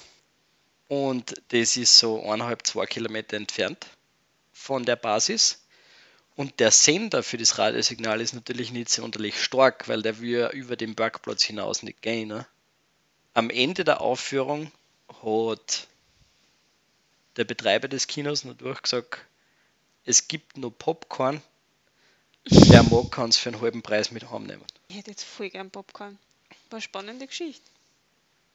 [0.88, 3.86] Und das ist so eineinhalb, zwei Kilometer entfernt
[4.52, 5.64] von der Basis.
[6.36, 10.76] Und der Sender für das Radiosignal ist natürlich nicht sonderlich stark, weil der will über
[10.76, 12.28] den Parkplatz hinaus nicht gehen.
[12.28, 12.46] Ne?
[13.34, 14.72] Am Ende der Aufführung
[15.22, 15.86] hat
[17.36, 19.18] der Betreiber des Kinos natürlich gesagt,
[20.04, 21.42] es gibt nur Popcorn.
[22.44, 24.64] Wer mag, kann es für einen halben Preis mit heimnehmen.
[24.88, 26.18] Ich hätte jetzt voll gern Popcorn.
[26.70, 27.70] War eine spannende Geschichte.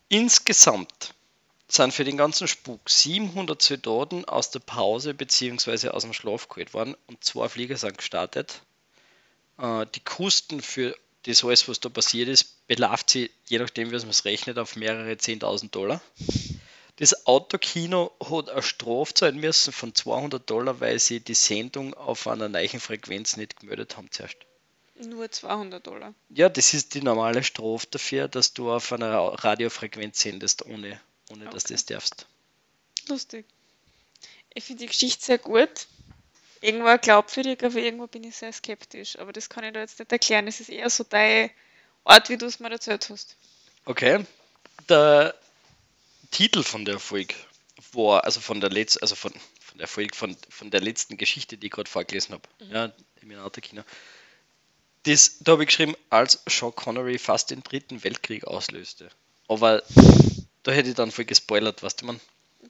[0.09, 1.13] Insgesamt
[1.67, 5.89] sind für den ganzen Spuk 700 Soldaten aus der Pause bzw.
[5.89, 8.61] aus dem Schlaf geholt worden und zwei Flieger sind gestartet.
[9.57, 13.97] Äh, die Kosten für das alles, was da passiert ist, belauft sie, je nachdem, wie
[13.97, 16.01] man es rechnet, auf mehrere 10.000 Dollar.
[16.97, 22.27] Das Autokino hat eine Strafe zahlen müssen von 200 Dollar, weil sie die Sendung auf
[22.27, 24.37] einer neuen Frequenz nicht gemeldet haben zuerst.
[24.95, 26.13] Nur 200 Dollar.
[26.29, 31.45] Ja, das ist die normale Strafe dafür, dass du auf einer Radiofrequenz sendest, ohne, ohne
[31.45, 31.53] okay.
[31.53, 32.27] dass du das darfst.
[33.09, 33.45] Lustig.
[34.53, 35.87] Ich finde die Geschichte sehr gut.
[36.61, 39.19] Irgendwo glaubwürdig, aber irgendwo bin ich sehr skeptisch.
[39.19, 40.47] Aber das kann ich da jetzt nicht erklären.
[40.47, 41.51] Es ist eher so dein
[42.05, 43.35] Ort, wie du es mir erzählt hast.
[43.83, 44.25] Okay.
[44.87, 45.35] Der
[46.31, 47.35] Titel von der Folge
[47.91, 51.57] war, also von der letzten, also von, von der Folge, von, von der letzten Geschichte,
[51.57, 52.71] die ich gerade vorgelesen habe, mhm.
[52.71, 53.83] ja, im Autokino.
[55.05, 59.09] Das, da habe ich geschrieben, als Sean Connery fast den dritten Weltkrieg auslöste.
[59.47, 59.83] Aber
[60.63, 62.19] da hätte ich dann voll gespoilert, was du man.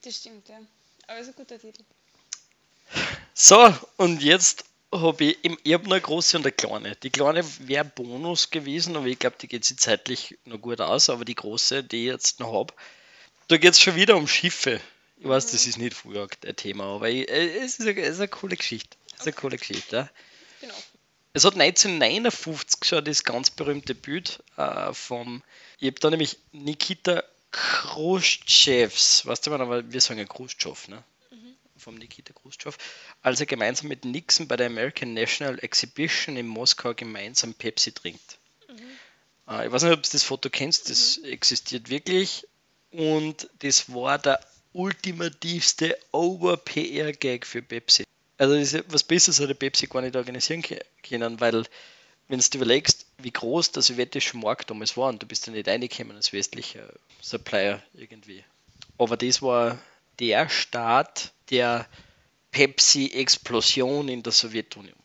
[0.02, 0.58] Das stimmt, ja.
[1.06, 1.82] Aber ist ein guter Titel.
[3.32, 6.96] So, und jetzt habe ich, ich habe noch eine große und eine kleine.
[6.96, 11.08] Die kleine wäre Bonus gewesen, aber ich glaube, die geht sich zeitlich noch gut aus.
[11.08, 12.74] Aber die große, die ich jetzt noch habe,
[13.48, 14.80] da geht es schon wieder um Schiffe.
[15.18, 18.18] Ich weiß, das ist nicht früher ein Thema, aber ich, es, ist eine, es ist
[18.18, 18.96] eine coole Geschichte.
[19.14, 19.96] Es ist eine coole Geschichte.
[19.96, 20.10] Ja.
[20.60, 20.74] Genau.
[21.36, 25.42] Es hat 1959 schon das ganz berühmte Bild äh, vom,
[25.78, 31.04] ich habe da nämlich Nikita Khrushchevs, weißt du, aber wir sagen ja Khrushchev, ne?
[31.30, 31.54] Mhm.
[31.76, 32.78] Vom Nikita Khrushchev,
[33.20, 38.38] als er gemeinsam mit Nixon bei der American National Exhibition in Moskau gemeinsam Pepsi trinkt.
[38.70, 39.52] Mhm.
[39.52, 41.32] Äh, ich weiß nicht, ob du das Foto kennst, das mhm.
[41.32, 42.46] existiert wirklich
[42.92, 44.40] und das war der
[44.72, 48.06] ultimativste Over-PR-Gag für Pepsi.
[48.38, 50.62] Also ist, was Besseres hätte Pepsi gar nicht organisieren
[51.02, 51.64] können, weil
[52.28, 55.68] wenn du überlegst, wie groß der sowjetische Markt damals war und du bist ja nicht
[55.68, 58.44] reingekommen als westlicher Supplier irgendwie.
[58.98, 59.78] Aber das war
[60.18, 61.86] der Start der
[62.50, 64.96] Pepsi-Explosion in der Sowjetunion.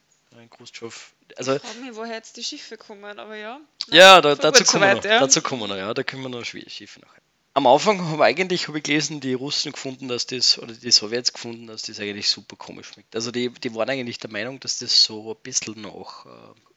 [0.50, 3.60] Khrushchev, also, ich frage mich, woher jetzt die Schiffe kommen, aber ja.
[3.90, 5.20] Ja, da, dazu, kommen wir noch, ja.
[5.20, 7.22] dazu kommen wir noch, ja, da können wir noch Schiffe nachher.
[7.54, 11.34] Am Anfang habe eigentlich hab ich gelesen, die Russen gefunden, dass das, oder die Sowjets
[11.34, 13.16] gefunden, dass das eigentlich super komisch schmeckt.
[13.16, 16.30] Also die, die waren eigentlich der Meinung, dass das so ein bisschen nach äh,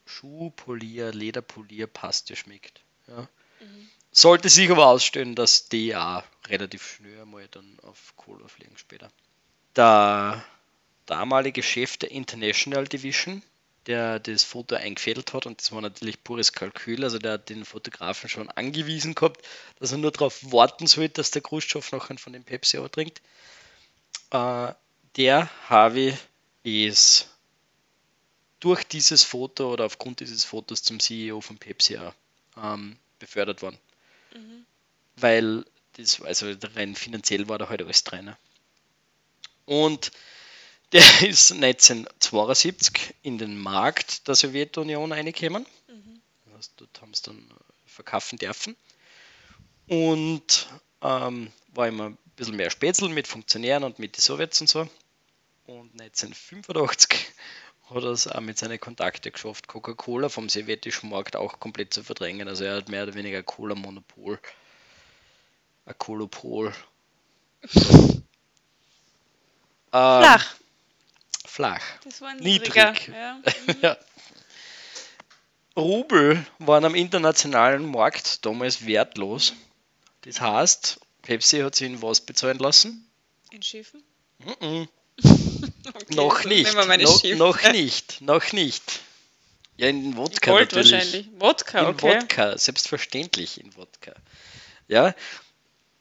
[0.05, 2.81] Schuhpolier, Lederpolier, Paste schmeckt.
[3.07, 3.29] Ja.
[3.61, 3.89] Mhm.
[4.11, 9.11] Sollte sich aber ausstellen, dass die auch relativ schnell mal dann auf Cola fliegen später.
[9.77, 10.45] Der
[11.07, 13.43] damalige Chef der International Division,
[13.87, 17.65] der das Foto eingefädelt hat, und das war natürlich pures Kalkül, also der hat den
[17.65, 19.45] Fotografen schon angewiesen gehabt,
[19.79, 23.21] dass er nur darauf warten soll, dass der Khrushchev noch einen von dem Pepsi trinkt.
[24.31, 24.73] Äh,
[25.17, 26.17] der Harvey
[26.63, 27.29] ist
[28.61, 31.99] durch dieses Foto oder aufgrund dieses Fotos zum CEO von Pepsi
[32.57, 33.79] ähm, befördert worden.
[34.35, 34.67] Mhm.
[35.17, 38.35] Weil das, also rein finanziell war da halt alles drin.
[39.67, 40.11] Und
[40.95, 45.67] der ist 1972 in den Markt der Sowjetunion eingekommen.
[45.89, 46.23] Mhm.
[46.55, 47.47] Also dort haben sie dann
[47.85, 48.77] verkaufen dürfen.
[49.87, 50.69] Und
[51.03, 54.89] ähm, war immer ein bisschen mehr Spätzle mit Funktionären und mit den Sowjets und so.
[55.67, 57.27] Und 1985
[57.91, 62.03] hat er es auch mit seinen Kontakten geschafft, Coca-Cola vom sowjetischen Markt auch komplett zu
[62.03, 62.49] verdrängen.
[62.49, 64.39] Also er hat mehr oder weniger ein Cola-Monopol.
[65.87, 66.73] Ein Kolopol.
[69.93, 70.57] Ähm, flach.
[72.05, 73.09] Das war niedrig.
[73.09, 73.39] Ja.
[73.67, 73.77] Mhm.
[73.83, 73.97] ja.
[75.77, 79.55] Rubel waren am internationalen Markt damals wertlos.
[80.23, 83.11] Das heißt, Pepsi hat sich in was bezahlen lassen?
[83.51, 84.03] In Schiffen?
[84.39, 84.89] Mm -mm.
[85.95, 86.75] okay, noch nicht.
[86.75, 88.21] No, noch nicht.
[88.21, 89.01] Noch nicht.
[89.77, 90.93] Ja, in Wodka Gold natürlich.
[90.93, 91.29] wahrscheinlich.
[91.39, 92.15] Wodka, okay.
[92.15, 94.15] In Wodka, selbstverständlich in Wodka.
[94.87, 95.15] Ja,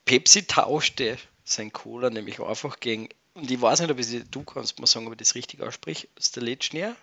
[0.04, 4.78] Pepsi tauschte sein Cola nämlich einfach gegen, und ich weiß nicht, ob ich, du kannst
[4.78, 6.96] mal sagen, ob ich das richtig ausspreche, Stolichner?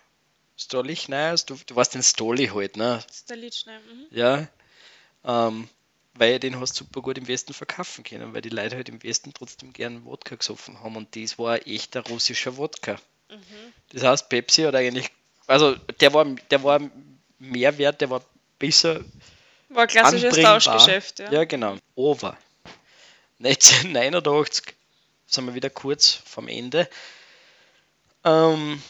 [0.56, 1.34] Stolichner?
[1.46, 3.02] Du, du weißt den Stoli halt, ne?
[3.12, 4.06] Stolichner, mhm.
[4.10, 4.48] Ja,
[5.24, 5.68] ähm,
[6.14, 9.02] weil den hast du super gut im Westen verkaufen können, weil die Leute halt im
[9.02, 12.98] Westen trotzdem gern Wodka gesoffen haben und das war ein echter russischer Wodka.
[13.30, 13.72] Mhm.
[13.90, 15.10] Das heißt, Pepsi hat eigentlich,
[15.46, 16.80] also der war, der war
[17.38, 18.22] mehr wert, der war
[18.58, 19.00] besser.
[19.68, 21.32] War ein klassisches Tauschgeschäft, ja.
[21.32, 21.76] Ja, genau.
[21.96, 22.36] Aber
[23.38, 24.74] 1989
[25.32, 26.88] sind wir wieder kurz vom Ende.
[28.24, 28.82] Ähm,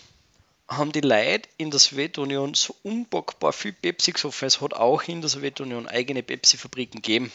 [0.68, 4.46] haben die Leute in der Sowjetunion so unbockbar viel Pepsi gesoffen.
[4.46, 7.32] Es hat auch in der Sowjetunion eigene Pepsi-Fabriken gegeben,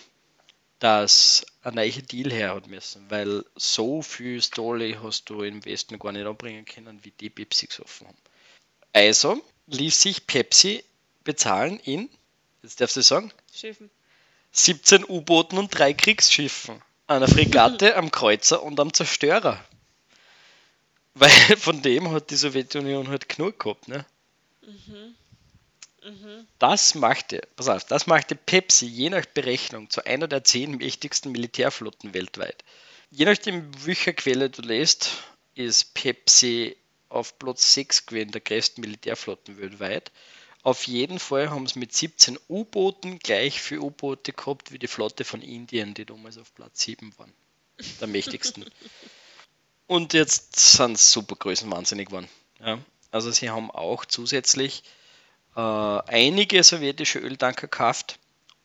[0.79, 5.99] dass ein neuer Deal her hat müssen, weil so viel Stolle hast du im Westen
[5.99, 8.17] gar nicht anbringen können, wie die Pepsi gesoffen haben.
[8.93, 10.83] Also ließ sich Pepsi
[11.23, 12.09] bezahlen in,
[12.63, 13.89] jetzt darfst du sagen, Schiffen.
[14.51, 19.63] 17 U-Booten und drei Kriegsschiffen, einer Fregatte, am Kreuzer und am Zerstörer.
[21.13, 24.05] Weil von dem hat die Sowjetunion halt genug gehabt, ne?
[24.61, 25.15] Mhm.
[26.03, 26.47] Mhm.
[26.59, 31.31] Das machte, pass auf, das machte Pepsi je nach Berechnung zu einer der zehn mächtigsten
[31.31, 32.63] Militärflotten weltweit.
[33.09, 35.11] Je nachdem, welcher Quelle du lest,
[35.55, 36.77] ist Pepsi
[37.09, 40.11] auf Platz 6 gewesen der größten Militärflotten weltweit.
[40.63, 45.23] Auf jeden Fall haben sie mit 17 U-Booten gleich viele U-Boote gehabt wie die Flotte
[45.23, 47.33] von Indien, die damals auf Platz 7 waren.
[48.01, 48.65] Der mächtigsten.
[49.87, 52.27] Und jetzt sind es Supergrößen wahnsinnig geworden.
[52.59, 52.79] Ja.
[53.11, 54.83] Also sie haben auch zusätzlich
[55.55, 58.19] äh, einige sowjetische Öltanker gekauft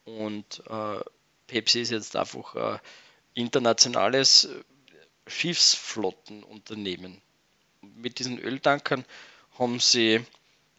[0.04, 1.00] und äh,
[1.46, 2.80] Pepsi ist jetzt einfach ein
[3.34, 4.48] internationales
[5.26, 7.20] Schiffsflottenunternehmen.
[7.80, 9.04] Mit diesen Öltankern
[9.58, 10.24] haben sie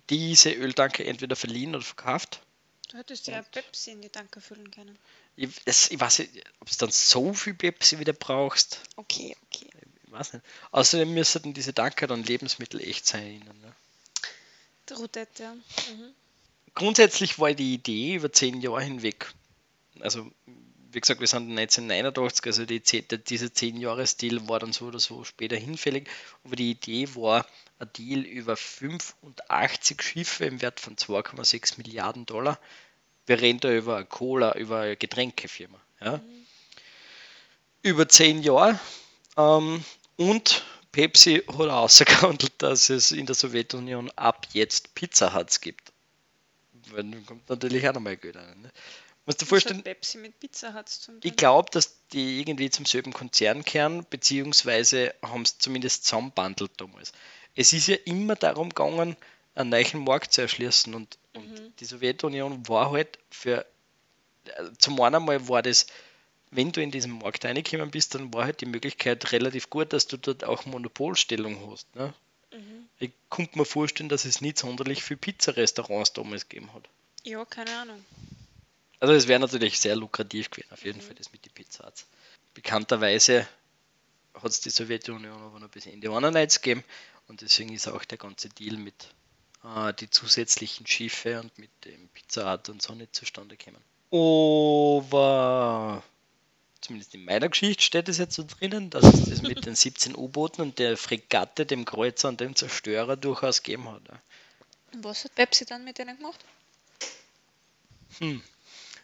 [0.10, 2.42] diese Öltanker entweder verliehen oder verkauft.
[2.90, 4.98] Du hättest ja Pepsi in die Tanker füllen können.
[5.36, 8.82] Ich, das, ich weiß nicht, ob du dann so viel Pepsi wieder brauchst.
[8.98, 9.70] Okay, okay
[10.14, 10.46] weiß nicht.
[10.72, 13.44] Außerdem müssten diese Tanker dann Lebensmittel echt sein.
[13.62, 14.96] Ne?
[14.96, 15.54] Routette, ja.
[15.54, 16.14] Mhm.
[16.76, 19.32] Grundsätzlich war die Idee über zehn Jahre hinweg,
[20.00, 20.32] also
[20.92, 25.00] wie gesagt, wir sind 1989, also die, dieser zehn Jahre Deal war dann so oder
[25.00, 26.08] so später hinfällig,
[26.44, 27.48] aber die Idee war
[27.84, 32.60] ein Deal über 85 Schiffe im Wert von 2,6 Milliarden Dollar.
[33.26, 35.80] Wir reden da über Cola, über eine Getränkefirma.
[36.02, 36.18] Ja.
[36.18, 36.46] Mhm.
[37.82, 38.80] Über zehn Jahre.
[39.38, 39.84] Ähm,
[40.18, 45.92] und Pepsi hat ausgehandelt, dass es in der Sowjetunion ab jetzt Pizza Huts gibt.
[46.92, 48.62] Weil dann kommt natürlich auch nochmal Geld rein.
[48.62, 48.72] Ne?
[49.26, 53.14] Musst du vorstellen, Pepsi mit Pizza Huts zum Ich glaube, dass die irgendwie zum selben
[53.14, 57.14] Konzern kehren, beziehungsweise haben es zumindest zusammenbandelt damals.
[57.56, 59.16] Es ist ja immer darum gegangen,
[59.56, 61.42] einen neuen Markt zu erschließen und, mhm.
[61.42, 63.66] und die Sowjetunion war halt für,
[64.46, 65.88] äh, zum einen mal war das
[66.56, 70.08] wenn du in diesen Markt reingekommen bist, dann war halt die Möglichkeit relativ gut, dass
[70.08, 71.94] du dort auch Monopolstellung hast.
[71.96, 72.14] Ne?
[72.54, 72.88] Mhm.
[73.00, 76.88] Ich konnte mir vorstellen, dass es nicht sonderlich viele Pizzarestaurants damals gegeben hat.
[77.24, 78.06] Ja, keine Ahnung.
[79.00, 81.04] Also es wäre natürlich sehr lukrativ gewesen, auf jeden mhm.
[81.04, 82.06] Fall, das mit den Pizzas.
[82.54, 83.48] Bekannterweise
[84.36, 86.84] hat es die Sowjetunion aber noch bis Ende 91 gegeben
[87.28, 89.14] und deswegen ist auch der ganze Deal mit
[89.64, 93.84] äh, die zusätzlichen Schiffe und mit dem Pizzaart und so nicht zustande gekommen.
[94.12, 96.04] Aber
[96.82, 100.16] zumindest in meiner Geschichte steht es jetzt so drinnen, dass es das mit den 17
[100.16, 104.02] U-Booten und der Fregatte, dem Kreuzer und dem Zerstörer durchaus gegeben hat.
[104.94, 106.40] Und was hat Pepsi dann mit denen gemacht?
[108.20, 108.44] Hm.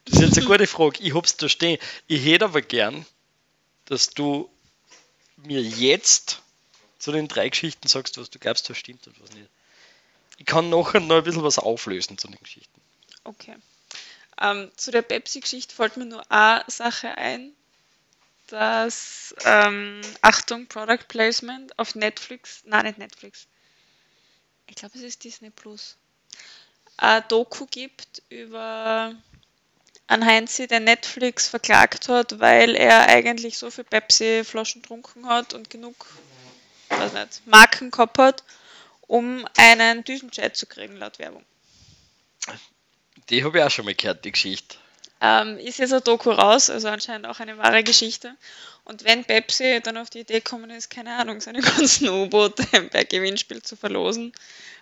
[0.06, 1.00] Das ist jetzt eine gute Frage.
[1.02, 1.80] Ich hab's da stehen.
[2.08, 3.06] Ich hätte aber gern,
[3.86, 4.50] dass du
[5.38, 6.42] mir jetzt
[7.00, 9.50] zu den drei Geschichten sagst, was du glaubst, was stimmt und was nicht.
[10.38, 12.82] Ich kann nachher noch ein bisschen was auflösen zu den Geschichten.
[13.24, 13.56] Okay.
[14.42, 17.54] Ähm, zu der Pepsi-Geschichte fällt mir nur eine Sache ein,
[18.48, 23.48] dass, ähm, Achtung, Product Placement auf Netflix, nein, nicht Netflix,
[24.68, 25.98] ich glaube, es ist Disney Plus,
[26.98, 29.14] ein Doku gibt über
[30.08, 35.70] einen Heinzi, der Netflix verklagt hat, weil er eigentlich so viel Pepsi-Flaschen getrunken hat und
[35.70, 36.08] genug,
[36.90, 38.44] weiß nicht, Marken hat,
[39.02, 41.44] um einen Düsenjet zu kriegen, laut Werbung.
[43.30, 44.78] Die habe ich auch schon mal gehört, die Geschichte.
[45.22, 48.36] Ähm, ist jetzt ein Doku raus, also anscheinend auch eine wahre Geschichte.
[48.86, 53.06] Und wenn Pepsi dann auf die Idee gekommen ist, keine Ahnung, seine ganzen U-Boote per
[53.06, 54.32] Gewinnspiel zu verlosen,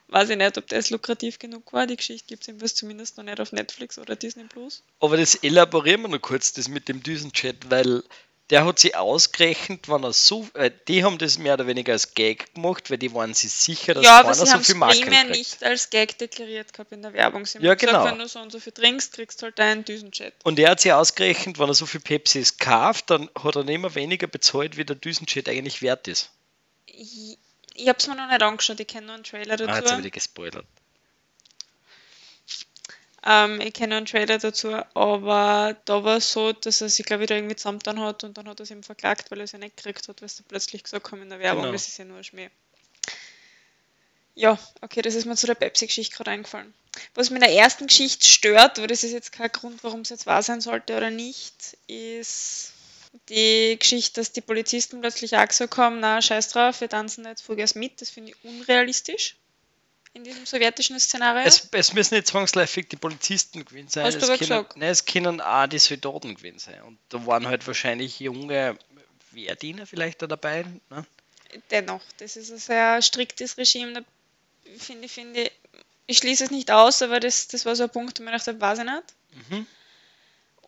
[0.09, 1.87] weiß ich nicht, ob das lukrativ genug war.
[1.87, 4.83] Die Geschichte gibt es zumindest noch nicht auf Netflix oder Disney Plus.
[4.99, 8.03] Aber das elaborieren wir noch kurz, das mit dem Düsenchat, weil
[8.49, 12.13] der hat sich ausgerechnet, wenn er so, äh, die haben das mehr oder weniger als
[12.13, 15.37] Gag gemacht, weil die waren sich sicher, dass ja, sie so viel Marken primär kriegt.
[15.37, 17.45] nicht als Gag deklariert gehabt in der Werbung.
[17.45, 17.91] Sie ja, genau.
[17.91, 20.33] Gesagt, wenn du so und so viel trinkst, kriegst du halt einen Düsenchat.
[20.43, 23.81] Und er hat sich ausgerechnet, wenn er so viel Pepsis kauft, dann hat er nicht
[23.81, 26.29] mehr weniger bezahlt, wie der Düsenchat eigentlich wert ist.
[26.85, 27.37] Ich,
[27.73, 29.69] ich habe es mir noch nicht angeschaut, ich kenne nur einen Trailer dazu.
[29.69, 30.65] Ah, jetzt habe ich gespoilert.
[33.29, 37.23] Ähm, ich kenne einen Trailer dazu, aber da war es so, dass er sich, glaube
[37.23, 39.51] ich, da irgendwie zusammengetan hat und dann hat er es ihm verklagt, weil er es
[39.51, 41.73] ja nicht gekriegt hat, weil sie plötzlich gesagt haben in der Werbung, genau.
[41.73, 42.49] das ist ja nur ein Schmäh.
[44.33, 46.73] Ja, okay, das ist mir zu der Pepsi-Geschichte gerade eingefallen.
[47.15, 50.09] Was mir in der ersten Geschichte stört, aber das ist jetzt kein Grund, warum es
[50.09, 52.71] jetzt wahr sein sollte oder nicht, ist
[53.27, 57.41] die Geschichte, dass die Polizisten plötzlich auch gesagt haben, na, scheiß drauf, wir tanzen jetzt
[57.41, 59.35] Vollgas mit, das finde ich unrealistisch
[60.13, 61.43] in diesem sowjetischen Szenario?
[61.45, 64.05] Es, es, müssen nicht zwangsläufig die Polizisten gewesen sein.
[64.05, 64.77] Hast es du können, gesagt?
[64.77, 66.81] Nein, es können auch die Soldaten gewesen sein.
[66.81, 68.77] Und da waren halt wahrscheinlich junge
[69.31, 70.65] Wehrdiener vielleicht da dabei.
[70.89, 71.05] Ne?
[71.71, 73.93] Dennoch, das ist ein sehr striktes Regime.
[73.93, 74.01] Da
[74.77, 75.51] finde ich, finde,
[76.07, 78.59] ich schließe es nicht aus, aber das, das war so ein Punkt, wo ich dachte,
[78.59, 79.49] weiß ich nicht.
[79.49, 79.67] Mhm.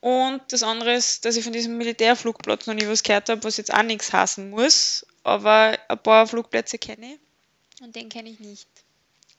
[0.02, 3.58] Und das andere ist, dass ich von diesem Militärflugplatz noch nie was gehört habe, was
[3.58, 5.06] jetzt auch nichts hassen muss.
[5.23, 8.67] Aber ein paar Flugplätze kenne ich und den kenne ich nicht.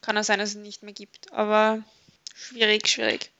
[0.00, 1.82] Kann auch sein, dass es nicht mehr gibt, aber
[2.34, 3.30] schwierig, schwierig.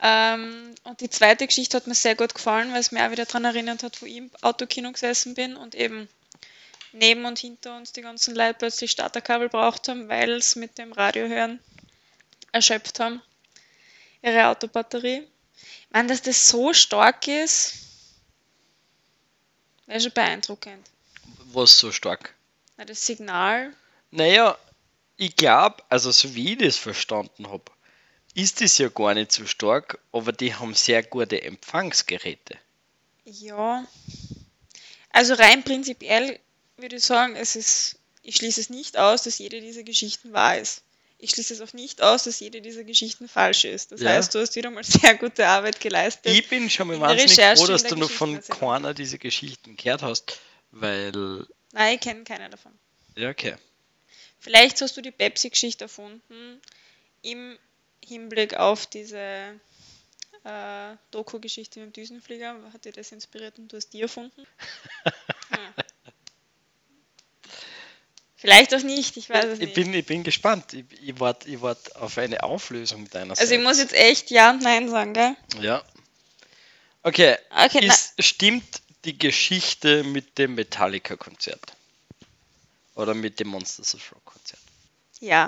[0.00, 3.24] Ähm, und die zweite Geschichte hat mir sehr gut gefallen, weil es mir auch wieder
[3.24, 6.08] daran erinnert hat, wo ich im Autokino gesessen bin und eben
[6.92, 10.92] neben und hinter uns die ganzen Leute plötzlich Starterkabel braucht haben, weil es mit dem
[10.92, 11.60] Radiohören
[12.52, 13.20] erschöpft haben,
[14.22, 15.26] ihre Autobatterie.
[15.82, 17.74] Ich meine, dass das so stark ist,
[19.86, 20.86] wäre schon beeindruckend.
[21.52, 22.34] Was so stark?
[22.76, 23.74] Na, das Signal.
[24.10, 24.56] Naja,
[25.18, 27.70] ich glaube, also so wie ich das verstanden habe,
[28.34, 32.56] ist es ja gar nicht so stark, aber die haben sehr gute Empfangsgeräte.
[33.24, 33.84] Ja.
[35.10, 36.38] Also rein prinzipiell
[36.76, 40.56] würde ich sagen, es ist, ich schließe es nicht aus, dass jede dieser Geschichten wahr
[40.56, 40.82] ist.
[41.18, 43.90] Ich schließe es auch nicht aus, dass jede dieser Geschichten falsch ist.
[43.90, 44.10] Das ja.
[44.10, 46.32] heißt, du hast wieder mal sehr gute Arbeit geleistet.
[46.32, 50.38] Ich bin schon mal wahnsinnig froh, dass du noch von keiner dieser Geschichten gehört hast,
[50.70, 51.44] weil.
[51.72, 52.70] Nein, ich kenne keine davon.
[53.16, 53.56] Ja, okay.
[54.38, 56.60] Vielleicht hast du die Pepsi-Geschichte erfunden
[57.22, 57.58] im
[58.04, 59.60] Hinblick auf diese
[60.44, 62.56] äh, Doku-Geschichte mit dem Düsenflieger.
[62.72, 64.46] Hat dir das inspiriert und du hast die erfunden?
[65.50, 65.74] hm.
[68.36, 69.74] Vielleicht auch nicht, ich weiß es ich nicht.
[69.74, 70.72] Bin, ich bin gespannt.
[70.72, 74.50] Ich, ich warte ich wart auf eine Auflösung deiner Also ich muss jetzt echt Ja
[74.50, 75.34] und Nein sagen, gell?
[75.60, 75.82] Ja.
[77.02, 81.72] Okay, okay Ist, stimmt die Geschichte mit dem Metallica-Konzert?
[82.98, 84.60] Oder mit dem Monsters of Rock Konzert.
[85.20, 85.46] Ja.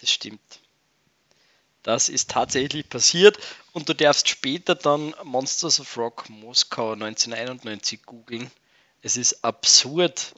[0.00, 0.40] Das stimmt.
[1.82, 3.38] Das ist tatsächlich passiert
[3.72, 8.50] und du darfst später dann Monsters of Rock Moskau 1991 googeln.
[9.02, 10.34] Es ist absurd.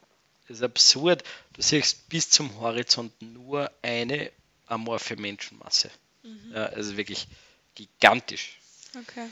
[0.49, 1.23] Es ist absurd.
[1.53, 4.33] Du siehst bis zum Horizont nur eine
[4.67, 5.89] amorphe Menschenmasse.
[6.25, 6.53] Mhm.
[6.53, 7.29] Ja, also wirklich
[7.77, 8.59] gigantisch.
[8.99, 9.29] Okay.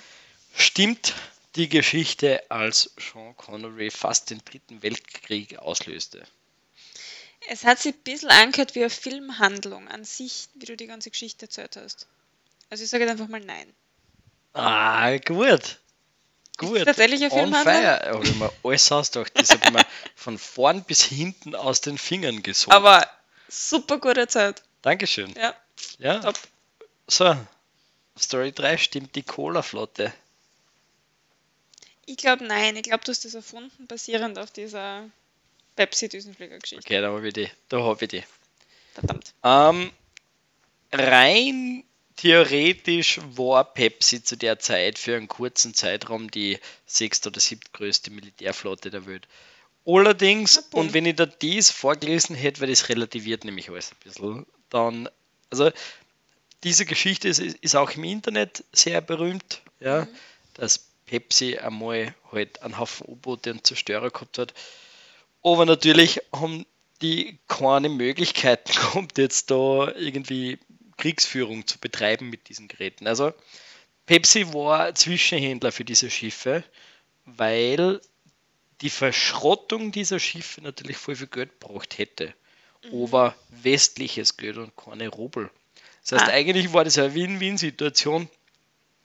[0.54, 1.14] Stimmt
[1.56, 6.24] die Geschichte, als Sean Connery fast den dritten Weltkrieg auslöste?
[7.48, 11.10] Es hat sich ein bisschen angehört wie eine Filmhandlung an sich, wie du die ganze
[11.10, 12.06] Geschichte erzählt hast.
[12.68, 13.72] Also ich sage jetzt einfach mal nein.
[14.52, 15.78] Ah, gut.
[16.58, 16.76] Gut.
[16.78, 17.74] Ist tatsächlich ein On Filmhandel?
[17.74, 18.12] fire.
[18.14, 19.32] Habe ich mir alles ausgedacht.
[19.34, 22.72] Das habe ich mir von vorn bis hinten aus den Fingern gesogen.
[22.76, 23.08] Aber
[23.48, 24.62] super gute Zeit.
[24.82, 25.32] Dankeschön.
[25.34, 25.54] Ja,
[25.98, 26.20] Ja.
[26.20, 26.38] top.
[27.08, 27.34] So.
[28.18, 30.12] Story 3 stimmt die Cola-Flotte.
[32.06, 32.76] Ich glaube, nein.
[32.76, 35.08] Ich glaube, du hast das erfunden, basierend auf dieser
[35.80, 36.84] Pepsi-Düsenflieger-Geschichte.
[36.84, 37.48] Okay, da habe ich die.
[37.70, 38.22] Da habe ich die.
[38.92, 39.32] Verdammt.
[39.42, 39.90] Ähm,
[40.92, 41.84] rein
[42.16, 48.90] theoretisch war Pepsi zu der Zeit für einen kurzen Zeitraum die sechste oder siebtgrößte Militärflotte
[48.90, 49.26] der Welt.
[49.86, 53.96] Allerdings, Na, und wenn ich da dies vorgelesen hätte, weil das relativiert nämlich alles ein
[54.04, 55.08] bisschen, dann,
[55.48, 55.70] also
[56.62, 60.06] diese Geschichte ist, ist auch im Internet sehr berühmt, ja,
[60.52, 64.52] dass Pepsi einmal halt einen Haufen U-Boote und Zerstörer gehabt hat.
[65.42, 66.66] Aber natürlich haben
[67.02, 70.58] die keine Möglichkeiten gehabt, jetzt da irgendwie
[70.96, 73.06] Kriegsführung zu betreiben mit diesen Geräten.
[73.06, 73.32] Also
[74.06, 76.62] Pepsi war Zwischenhändler für diese Schiffe,
[77.24, 78.00] weil
[78.80, 82.34] die Verschrottung dieser Schiffe natürlich voll viel Geld gebraucht hätte.
[82.92, 85.50] Aber westliches Geld und keine Rubel.
[86.02, 86.34] Das heißt, Ah.
[86.34, 88.28] eigentlich war das eine Win-Win-Situation,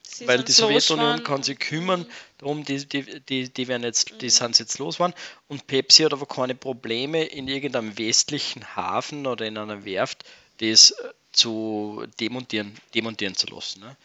[0.08, 2.06] Sie weil die Sowjetunion kann sich kümmern,
[2.38, 5.14] darum die, die, die, die, werden jetzt, die sind jetzt los waren
[5.48, 10.24] und Pepsi hat aber keine Probleme in irgendeinem westlichen Hafen oder in einer Werft
[10.60, 13.82] das äh, zu demontieren, demontieren zu lassen.
[13.82, 13.98] Ne?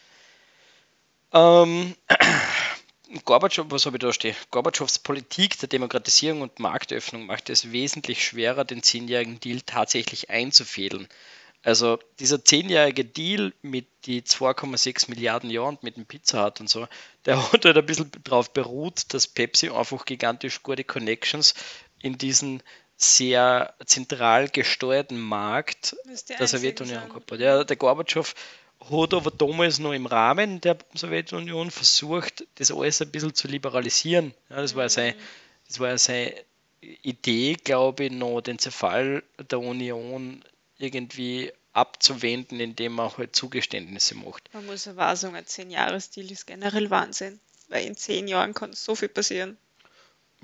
[1.33, 1.95] Ähm,
[3.25, 4.35] Gorbatschow, was habe ich da stehen?
[4.51, 11.07] Gorbatschows Politik der Demokratisierung und Marktöffnung macht es wesentlich schwerer, den zehnjährigen Deal tatsächlich einzufädeln.
[11.63, 16.69] Also dieser zehnjährige Deal mit die 2,6 Milliarden Jahren und mit dem Pizza Hut und
[16.69, 16.87] so,
[17.25, 21.53] der hat halt ein bisschen darauf beruht, dass Pepsi einfach gigantisch gute Connections
[22.01, 22.63] in diesen
[22.97, 25.95] sehr zentral gesteuerten Markt
[26.39, 27.39] der Sowjetunion gehabt hat.
[27.39, 28.33] Ja, der Gorbatschow
[28.79, 34.33] hat aber damals noch im Rahmen der Sowjetunion versucht, das alles ein bisschen zu liberalisieren.
[34.49, 35.15] Ja, das war ja sein,
[35.67, 36.33] das war ja seine
[36.81, 40.43] Idee, glaube ich, noch den Zerfall der Union
[40.81, 44.53] irgendwie abzuwenden, indem man halt Zugeständnisse macht.
[44.53, 47.39] Man muss aber auch sagen, ein 10-Jahres-Deal ist generell Wahnsinn.
[47.69, 49.57] Weil in 10 Jahren kann so viel passieren.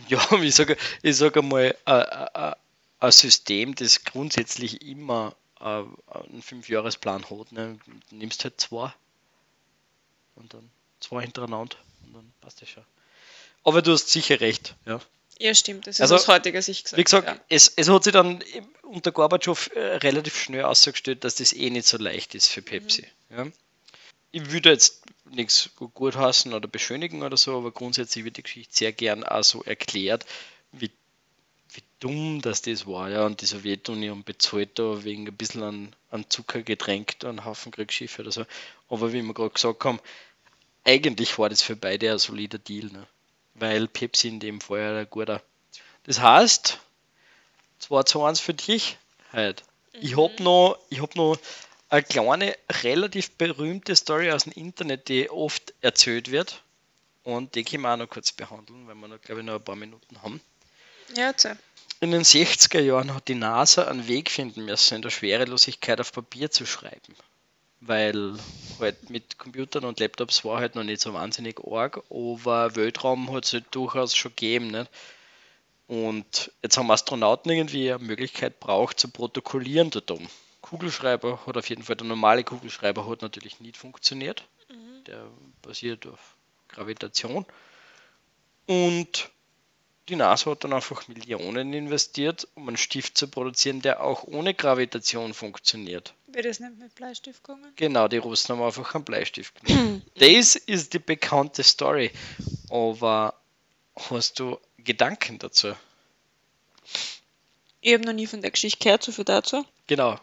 [0.10, 7.80] Ja, ich sage ich sag einmal, ein System, das grundsätzlich immer einen Fünfjahresplan hat, ne?
[8.10, 8.94] du nimmst halt zwei
[10.36, 10.70] und dann
[11.00, 12.86] zwei hintereinander und dann passt das schon.
[13.64, 15.02] Aber du hast sicher recht, ja.
[15.40, 15.88] Ja, stimmt.
[15.88, 16.98] Das ist Also, aus heutiger Sicht gesagt.
[16.98, 17.40] Wie gesagt, ja.
[17.50, 18.44] es, es hat sich dann
[18.84, 23.06] unter Gorbatschow äh, relativ schnell ausgestellt, dass das eh nicht so leicht ist für Pepsi.
[23.30, 23.48] Ja.
[24.32, 28.76] Ich würde jetzt nichts gut heißen oder beschönigen oder so, aber grundsätzlich wird die Geschichte
[28.76, 30.26] sehr gern auch so erklärt,
[30.72, 30.92] wie,
[31.74, 33.10] wie dumm das das war.
[33.10, 33.26] Ja.
[33.26, 38.22] Und die Sowjetunion bezahlt da wegen ein bisschen an, an Zuckergetränk da einen Haufen Kriegsschiffe
[38.22, 38.46] oder so.
[38.90, 40.00] Aber wie wir gerade gesagt haben,
[40.84, 42.86] eigentlich war das für beide ein solider Deal.
[42.86, 43.08] Ne?
[43.58, 45.42] Weil Pepsi in dem Fall ja ein guter.
[46.04, 46.80] Das heißt,
[47.80, 48.98] 2 zu 1 für dich
[49.34, 49.64] heute.
[49.94, 51.38] Ich habe noch, ich hab noch
[51.90, 56.62] eine kleine, relativ berühmte Story aus dem Internet, die oft erzählt wird.
[57.24, 59.64] Und die können wir auch noch kurz behandeln, weil wir noch, glaube ich, noch ein
[59.64, 60.40] paar Minuten haben.
[61.16, 61.58] Ja, erzähl.
[62.00, 66.12] In den 60er Jahren hat die NASA einen Weg finden müssen, in der Schwerelosigkeit auf
[66.12, 67.16] Papier zu schreiben.
[67.80, 68.36] Weil
[68.80, 73.46] halt mit Computern und Laptops war halt noch nicht so wahnsinnig arg, aber Weltraum hat
[73.46, 74.68] es halt durchaus schon gegeben.
[74.68, 74.90] Nicht?
[75.88, 80.28] Und jetzt haben Astronauten irgendwie eine Möglichkeit braucht zu protokollieren dort oben.
[80.62, 84.44] Kugelschreiber hat auf jeden Fall, der normale Kugelschreiber hat natürlich nicht funktioniert.
[85.06, 85.28] Der
[85.62, 86.36] basiert auf
[86.68, 87.46] Gravitation.
[88.66, 89.30] Und
[90.10, 94.54] die NASA hat dann einfach Millionen investiert, um einen Stift zu produzieren, der auch ohne
[94.54, 96.14] Gravitation funktioniert.
[96.28, 97.72] Wird das nicht mit Bleistift gegangen?
[97.76, 100.04] Genau, die Russen haben einfach einen Bleistift genommen.
[100.16, 102.12] das ist die bekannte Story.
[102.70, 103.34] Aber
[104.10, 105.74] hast du Gedanken dazu?
[107.82, 109.66] Ich habe noch nie von der Geschichte gehört, so viel dazu.
[109.88, 110.18] Genau.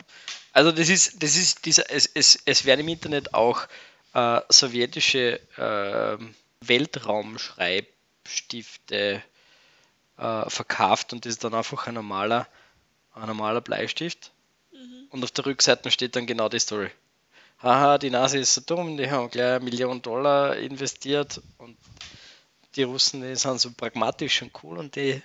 [0.53, 3.67] Also das ist, das ist dieser, es, es, es werden im Internet auch
[4.15, 6.17] äh, sowjetische äh,
[6.61, 9.23] Weltraumschreibstifte
[10.19, 12.47] äh, verkauft und das ist dann einfach ein normaler,
[13.15, 14.33] ein normaler Bleistift.
[15.11, 16.91] Und auf der Rückseite steht dann genau die Story.
[17.63, 21.77] Haha, die NASA ist so dumm, die haben gleich eine Million Dollar investiert und
[22.75, 25.23] die Russen, die sind so pragmatisch und cool und die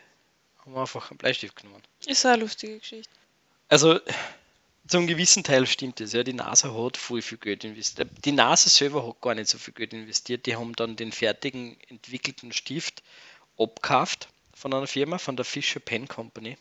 [0.60, 1.82] haben einfach einen Bleistift genommen.
[2.06, 3.12] Ist auch eine lustige Geschichte.
[3.68, 4.00] Also
[4.88, 6.14] zum gewissen Teil stimmt es.
[6.14, 8.10] Ja, die NASA hat voll viel Geld investiert.
[8.26, 10.46] Die NASA selber hat gar nicht so viel Geld investiert.
[10.46, 13.02] Die haben dann den fertigen entwickelten Stift
[13.58, 14.30] abgekauft
[14.60, 16.58] von einer Firma, von der Fisher Pen Company.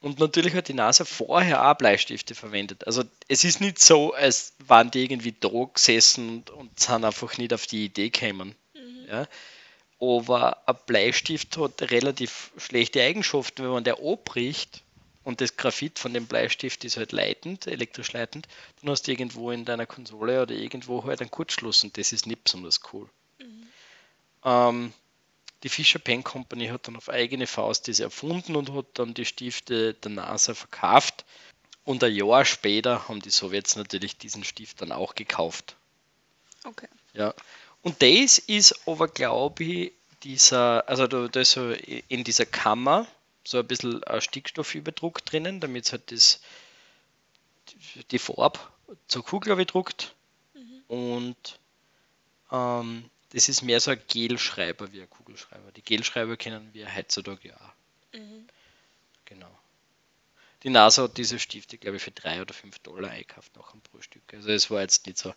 [0.00, 2.86] Und natürlich hat die NASA vorher auch Bleistifte verwendet.
[2.86, 7.38] Also es ist nicht so, als waren die irgendwie da gesessen und, und sind einfach
[7.38, 8.56] nicht auf die Idee gekommen.
[8.74, 9.06] Mhm.
[9.08, 9.28] Ja?
[10.00, 13.62] Aber ein Bleistift hat relativ schlechte Eigenschaften.
[13.62, 14.82] Wenn man der abbricht
[15.22, 18.48] und das Graphit von dem Bleistift ist halt leitend, elektrisch leitend,
[18.80, 22.26] dann hast du irgendwo in deiner Konsole oder irgendwo halt einen Kurzschluss und das ist
[22.26, 23.08] nicht besonders cool.
[23.38, 23.66] Mhm.
[24.44, 24.92] Ähm,
[25.62, 29.26] die Fisher Pen Company hat dann auf eigene Faust das erfunden und hat dann die
[29.26, 31.24] Stifte der NASA verkauft.
[31.84, 35.76] Und ein Jahr später haben die Sowjets natürlich diesen Stift dann auch gekauft.
[36.64, 36.88] Okay.
[37.14, 37.34] Ja.
[37.82, 39.92] Und das ist aber, glaube ich,
[40.22, 43.06] dieser, also da, da ist so in dieser Kammer
[43.44, 46.40] so ein bisschen ein Stickstoffüberdruck drinnen, damit es halt das,
[48.10, 48.60] die Farbe
[49.08, 50.14] zur Kugel gedruckt.
[50.54, 50.82] Mhm.
[50.88, 51.58] Und
[52.52, 55.72] ähm, das ist mehr so ein Gelschreiber wie ein Kugelschreiber.
[55.72, 58.18] Die Gelschreiber kennen wir heutzutage ja auch.
[58.18, 58.48] Mhm.
[59.24, 59.58] Genau.
[60.62, 63.80] Die NASA hat diese Stifte, glaube ich, für 3 oder 5 Dollar eingekauft nach einem
[63.82, 64.22] pro Stück.
[64.34, 65.32] Also es war jetzt nicht so.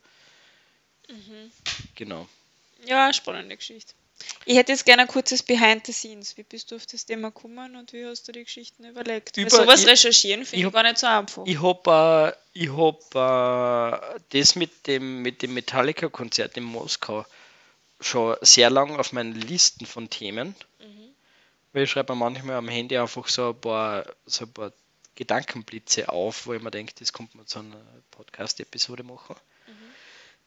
[1.08, 1.52] Mhm.
[1.96, 2.28] Genau.
[2.86, 3.94] Ja, spannende Geschichte.
[4.46, 6.38] Ich hätte jetzt gerne ein kurzes Behind the Scenes.
[6.38, 9.38] Wie bist du auf das Thema gekommen und wie hast du die Geschichten überlegt?
[9.38, 11.44] Über, Weil sowas ich, recherchieren finde ich, ich gar nicht so einfach.
[11.46, 17.26] Ich habe äh, hab, äh, das mit dem, mit dem Metallica-Konzert in Moskau
[18.06, 20.56] schon sehr lang auf meinen Listen von Themen.
[20.80, 21.10] Mhm.
[21.72, 24.72] Weil ich schreibe manchmal am Handy einfach so ein paar, so ein paar
[25.16, 27.82] Gedankenblitze auf, wo ich mir denke, das kommt man zu einer
[28.12, 29.36] Podcast-Episode machen.
[29.68, 29.74] Mhm.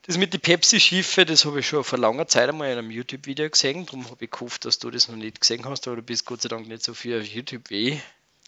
[0.03, 3.51] Das mit den Pepsi-Schiffe, das habe ich schon vor langer Zeit einmal in einem YouTube-Video
[3.51, 3.87] gesehen.
[3.87, 6.43] Darum habe ich gehofft, dass du das noch nicht gesehen hast, aber du bist Gott
[6.43, 8.01] sei Dank nicht so viel auf YouTube wie ich.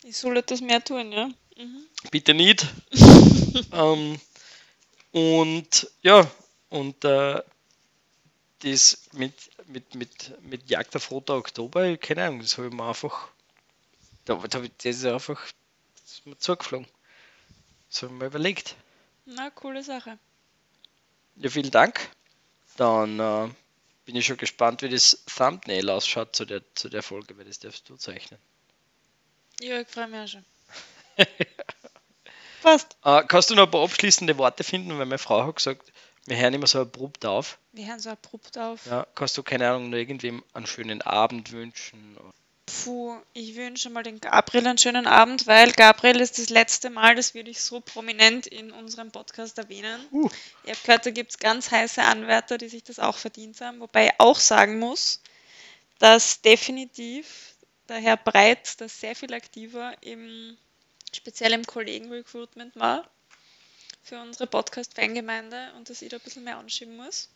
[0.04, 1.28] Ich soll das mehr tun, ja.
[1.56, 1.82] Mhm.
[2.10, 2.66] Bitte nicht.
[3.72, 4.20] ähm,
[5.10, 6.30] und ja,
[6.68, 7.42] und äh,
[8.60, 9.34] das mit,
[9.66, 13.28] mit, mit, mit Jagd auf Roter Oktober, keine Ahnung, das habe ich mir einfach,
[14.24, 15.40] da, da das ist einfach
[16.02, 16.88] das ist mir zugeflogen.
[17.90, 18.76] Das habe ich mir überlegt.
[19.26, 20.18] Na, coole Sache.
[21.36, 22.10] Ja, vielen Dank.
[22.76, 23.48] Dann äh,
[24.06, 27.58] bin ich schon gespannt, wie das Thumbnail ausschaut zu der, zu der Folge, weil das
[27.58, 28.40] darfst du zeichnen.
[29.60, 30.44] Ja, ich freue mich auch schon.
[32.62, 32.96] Passt.
[33.04, 35.92] Äh, kannst du noch ein paar abschließende Worte finden, weil meine Frau hat gesagt,
[36.28, 37.58] wir hören immer so abrupt auf.
[37.72, 38.86] Wir hören so abrupt auf.
[38.86, 42.16] Ja, kannst du, keine Ahnung, nur irgendwem einen schönen Abend wünschen?
[42.66, 47.14] Puh, ich wünsche mal den Gabriel einen schönen Abend, weil Gabriel ist das letzte Mal,
[47.14, 50.00] das würde ich so prominent in unserem Podcast erwähnen.
[50.12, 50.28] Uh.
[50.64, 53.80] Ich habe gehört, da gibt es ganz heiße Anwärter, die sich das auch verdient haben,
[53.80, 55.22] wobei ich auch sagen muss,
[55.98, 57.54] dass definitiv
[57.88, 60.56] der Herr Breit das sehr viel aktiver im,
[61.12, 63.08] speziell im Kollegen-Recruitment war
[64.02, 67.28] für unsere Podcast-Fangemeinde und dass ich da ein bisschen mehr anschieben muss.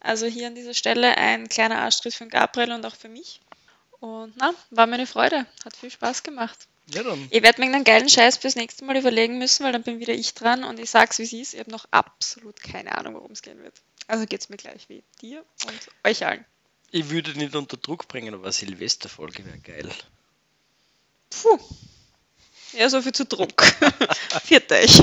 [0.00, 3.40] Also hier an dieser Stelle ein kleiner Arschtritt für Gabriel und auch für mich.
[4.00, 5.46] Und na, war mir eine Freude.
[5.64, 6.68] Hat viel Spaß gemacht.
[6.92, 7.26] Ja, dann.
[7.30, 10.12] Ich werde mir einen geilen Scheiß bis nächste Mal überlegen müssen, weil dann bin wieder
[10.12, 11.54] ich dran und ich sag's wie es ist.
[11.54, 13.80] Ich habe noch absolut keine Ahnung, worum es gehen wird.
[14.06, 16.44] Also geht's mir gleich wie dir und euch allen.
[16.90, 19.90] Ich würde nicht unter Druck bringen, aber Silvesterfolge wäre geil.
[21.30, 21.58] Puh.
[22.76, 23.64] Ja, so viel zu Druck.
[24.44, 25.02] Viert euch.